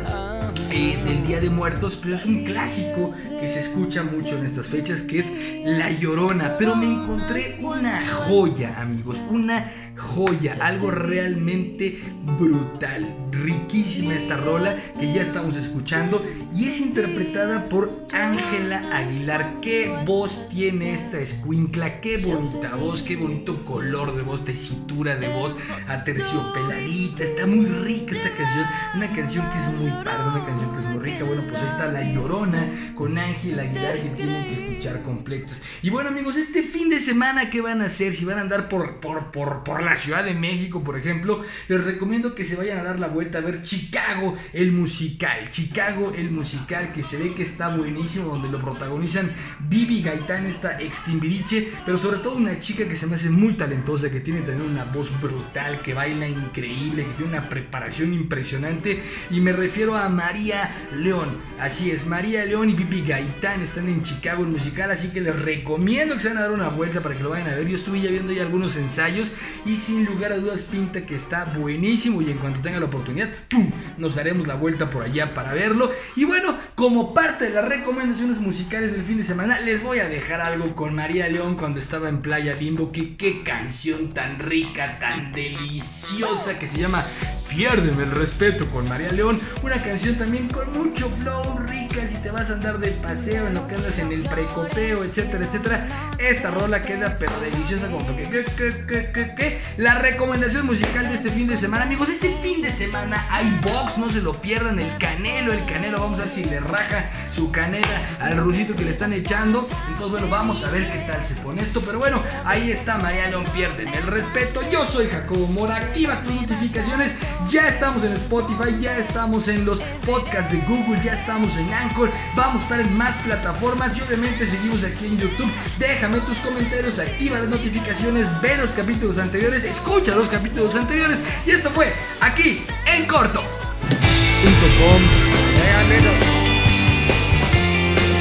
Eh, 0.72 1.02
del 1.04 1.26
Día 1.26 1.42
de 1.42 1.50
Muertos, 1.50 2.00
pero 2.04 2.14
es 2.14 2.28
un 2.28 2.44
clásico 2.44 3.10
que 3.42 3.48
se 3.48 3.60
escucha 3.60 4.04
mucho 4.04 4.38
en 4.38 4.46
estas 4.46 4.68
fechas, 4.68 5.02
que 5.02 5.18
es 5.18 5.32
La 5.66 5.90
Llorona. 5.90 6.58
Pero 6.60 6.76
me 6.76 6.86
encontré 6.86 7.58
una 7.62 8.06
joya, 8.08 8.80
amigos, 8.80 9.24
una 9.32 9.72
joya, 10.00 10.58
algo 10.62 10.92
realmente 10.92 12.02
brutal, 12.40 13.14
riquísima 13.32 14.14
esta 14.14 14.38
rola 14.38 14.78
que 15.00 15.14
ya 15.14 15.22
estamos 15.22 15.56
escuchando 15.56 16.26
y 16.54 16.66
es 16.66 16.80
interpretada 16.80 17.70
por 17.70 18.08
Ángela 18.12 18.82
Aguilar. 18.94 19.60
Qué 19.62 19.94
voz 20.06 20.48
tiene 20.50 20.94
esta 20.94 21.20
escuincla, 21.20 22.02
qué 22.02 22.18
bonita 22.18 22.76
voz, 22.76 23.04
qué 23.04 23.16
bonito 23.16 23.64
color 23.66 24.16
de 24.16 24.24
voz, 24.24 24.46
tesitura 24.46 25.16
de 25.16 25.28
voz, 25.30 25.56
aterciopeladita, 25.88 27.24
está 27.24 27.46
muy 27.46 27.66
rica 27.66 28.12
esta 28.12 28.30
canción, 28.36 28.66
una 28.96 29.14
canción 29.14 29.50
que 29.52 29.58
es 29.58 29.68
muy 29.80 29.92
padre, 30.04 30.30
una 30.34 30.46
canción 30.46 30.72
que 30.72 30.80
es 30.80 30.86
muy 30.86 31.00
rica. 31.00 31.24
Bueno, 31.24 31.44
pues 31.50 31.62
ahí 31.62 31.68
está 31.68 31.92
La 31.92 32.04
Llorona 32.04 32.70
con 32.96 33.18
Ángela 33.18 33.64
Aguilar 33.64 34.00
que 34.00 34.10
tienen 34.10 34.48
que 34.48 34.70
escuchar 34.70 35.02
completos. 35.04 35.62
Y 35.82 35.90
bueno, 35.90 36.10
amigos, 36.10 36.38
este 36.38 36.64
fin 36.64 36.90
de 36.90 37.00
semana, 37.00 37.50
¿qué 37.50 37.62
van 37.62 37.82
a 37.82 37.86
hacer? 37.86 38.14
Si 38.14 38.26
van 38.26 38.38
a 38.38 38.42
andar 38.42 38.70
por, 38.70 39.00
por, 39.00 39.32
por, 39.32 39.64
por 39.64 39.84
la 39.84 39.89
Ciudad 39.98 40.24
de 40.24 40.34
México, 40.34 40.84
por 40.84 40.98
ejemplo, 40.98 41.42
les 41.68 41.84
recomiendo 41.84 42.36
que 42.36 42.46
se 42.46 42.56
vayan 42.56 42.80
a 42.80 42.84
dar 42.84 43.00
la 43.00 43.08
vuelta 43.08 43.40
a 43.40 43.42
ver 43.42 43.62
Chicago 43.62 44.38
el 44.54 44.72
musical. 44.72 45.50
Chicago 45.50 46.14
el 46.16 46.32
musical 46.32 46.92
que 46.92 47.04
se 47.04 47.18
ve 47.18 47.34
que 47.34 47.44
está 47.44 47.76
buenísimo, 47.76 48.30
donde 48.30 48.50
lo 48.50 48.60
protagonizan 48.60 49.32
Bibi 49.68 50.02
Gaitán, 50.02 50.46
esta 50.46 50.80
extimbiriche, 50.82 51.72
pero 51.86 51.98
sobre 51.98 52.20
todo 52.20 52.36
una 52.36 52.60
chica 52.60 52.88
que 52.88 52.96
se 52.96 53.08
me 53.08 53.16
hace 53.16 53.30
muy 53.30 53.54
talentosa, 53.54 54.10
que 54.10 54.20
tiene 54.20 54.42
también 54.42 54.70
una 54.70 54.86
voz 54.86 55.10
brutal, 55.22 55.82
que 55.82 55.94
baila 55.94 56.28
increíble, 56.28 57.06
que 57.06 57.14
tiene 57.14 57.38
una 57.38 57.50
preparación 57.50 58.14
impresionante. 58.14 59.04
Y 59.30 59.42
me 59.42 59.52
refiero 59.52 59.96
a 59.96 60.10
María 60.10 60.72
León. 60.98 61.38
Así 61.60 61.92
es, 61.92 62.06
María 62.06 62.46
León 62.46 62.70
y 62.70 62.74
Bibi 62.74 63.02
Gaitán 63.08 63.62
están 63.62 63.88
en 63.88 64.02
Chicago 64.02 64.44
el 64.44 64.50
musical, 64.50 64.92
así 64.92 65.10
que 65.10 65.22
les 65.22 65.38
recomiendo 65.40 66.16
que 66.16 66.22
se 66.22 66.30
vayan 66.30 66.44
a 66.44 66.48
dar 66.48 66.56
una 66.56 66.70
vuelta 66.70 67.02
para 67.02 67.16
que 67.16 67.24
lo 67.24 67.32
vayan 67.32 67.50
a 67.50 67.56
ver. 67.56 67.68
Yo 67.68 67.78
estuve 67.78 68.02
ya 68.02 68.10
viendo 68.10 68.32
ya 68.32 68.44
algunos 68.44 68.76
ensayos 68.76 69.32
y 69.66 69.76
sin 69.80 70.06
lugar 70.06 70.32
a 70.32 70.38
dudas 70.38 70.64
pinta 70.64 71.06
que 71.06 71.16
está 71.16 71.46
buenísimo 71.46 72.22
y 72.22 72.30
en 72.30 72.38
cuanto 72.38 72.62
tenga 72.62 72.80
la 72.80 72.88
oportunidad, 72.88 73.30
¡pum! 73.50 73.72
nos 73.98 74.16
daremos 74.16 74.48
la 74.48 74.56
vuelta 74.56 74.90
por 74.90 75.04
allá 75.04 75.34
para 75.34 75.54
verlo. 75.54 75.90
Y 76.16 76.26
bueno, 76.26 76.58
como 76.80 77.14
parte 77.14 77.44
de 77.44 77.50
las 77.50 77.68
recomendaciones 77.68 78.40
musicales 78.40 78.94
del 78.94 79.04
fin 79.04 79.18
de 79.18 79.24
semana, 79.26 79.60
les 79.60 79.84
voy 79.84 80.00
a 80.00 80.08
dejar 80.08 80.40
algo 80.40 80.78
con 80.78 80.96
María 80.96 81.28
León 81.28 81.58
cuando 81.58 81.78
estaba 81.78 82.08
en 82.08 82.22
Playa 82.22 82.56
Limbo, 82.56 82.94
que 82.94 83.18
qué 83.18 83.44
canción 83.44 84.14
tan 84.14 84.40
rica, 84.40 84.98
tan 84.98 85.34
deliciosa 85.34 86.58
que 86.58 86.70
se 86.70 86.78
llama 86.78 87.04
Piérdeme 87.50 88.04
el 88.04 88.12
respeto 88.12 88.66
con 88.68 88.88
María 88.88 89.12
León, 89.12 89.42
una 89.62 89.82
canción 89.82 90.18
también 90.18 90.48
con 90.48 90.72
mucho 90.72 91.10
flow, 91.10 91.58
rica 91.58 91.80
si 92.08 92.16
te 92.16 92.32
vas 92.32 92.50
a 92.50 92.54
andar 92.54 92.80
de 92.80 92.92
paseo 92.92 93.48
en 93.48 93.56
lo 93.56 93.68
que 93.68 93.76
andas 93.76 94.00
en 94.00 94.12
el 94.12 94.22
precopeo, 94.22 95.04
etcétera, 95.04 95.46
etcétera. 95.46 95.88
Esta 96.18 96.52
rola 96.52 96.82
queda 96.82 97.18
pero 97.18 97.38
deliciosa 97.40 97.90
como 97.90 98.16
que, 98.16 98.30
que, 98.30 98.44
que, 98.46 99.12
que, 99.12 99.36
que. 99.36 99.62
La 99.78 99.96
recomendación 99.96 100.66
musical 100.66 101.08
de 101.10 101.16
este 101.16 101.30
fin 101.30 101.48
de 101.48 101.58
semana, 101.58 101.84
amigos, 101.84 102.10
este 102.10 102.30
fin 102.42 102.62
de 102.62 102.70
semana 102.70 103.26
hay 103.32 103.50
box, 103.62 103.98
no 103.98 104.10
se 104.10 104.22
lo 104.22 104.34
pierdan, 104.34 104.80
el 104.80 104.98
canelo, 104.98 105.52
el 105.52 105.66
canelo, 105.66 106.00
vamos 106.00 106.20
a 106.20 106.24
ver 106.24 106.32
si 106.32 106.44
le 106.44 106.60
raja 106.70 107.10
su 107.30 107.52
canela 107.52 108.02
al 108.20 108.38
rusito 108.38 108.76
que 108.76 108.86
le 108.86 108.92
están 108.92 109.14
echando. 109.14 109.68
Entonces, 109.88 110.12
bueno, 110.12 110.28
vamos 110.30 110.64
a 110.64 110.72
ver 110.72 110.92
qué 110.92 111.00
tal 111.00 111.24
se 111.24 111.36
pone 111.36 111.62
esto, 111.62 111.82
pero 111.82 112.00
bueno, 112.00 112.22
ahí 112.46 112.72
está 112.72 112.98
María 112.98 113.30
León, 113.30 113.44
piérdeme 113.54 113.98
el 113.98 114.08
respeto. 114.08 114.62
Yo 114.72 114.86
soy 114.86 115.08
Jacobo 115.08 115.48
Mora, 115.48 115.76
activa 115.76 116.22
tus 116.24 116.34
notificaciones. 116.34 117.14
Ya 117.48 117.68
estamos 117.68 118.04
en 118.04 118.14
Spotify, 118.14 118.78
ya 118.80 118.98
estamos 118.98 119.48
en 119.48 119.66
los 119.66 119.82
podcasts 120.06 120.52
de 120.52 120.60
Google, 120.60 121.00
ya 121.04 121.14
estamos 121.14 121.58
en 121.58 121.74
Anchor, 121.74 122.10
vamos 122.36 122.62
a 122.62 122.64
estar 122.64 122.80
en 122.80 122.98
más 122.98 123.16
plataformas 123.18 123.98
y 123.98 124.02
obviamente 124.02 124.46
seguimos 124.46 124.84
aquí 124.84 125.06
en 125.06 125.18
YouTube. 125.18 125.52
Déjame 125.78 126.22
tus 126.22 126.38
comentarios, 126.40 127.00
activa 127.00 127.40
las 127.40 127.50
notificaciones, 127.50 128.28
ve 128.42 128.58
los 128.58 128.72
capítulos 128.72 129.18
anteriores, 129.18 129.64
escucha 129.64 130.16
los 130.16 130.30
capítulos 130.30 130.76
anteriores 130.76 131.20
y 131.46 131.52
esto 131.52 131.70
fue 131.72 131.94
aquí 132.22 132.64
en 132.86 133.06
corto. 133.06 133.42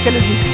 ¿Qué 0.05 0.11
les 0.13 0.23
dije? 0.29 0.49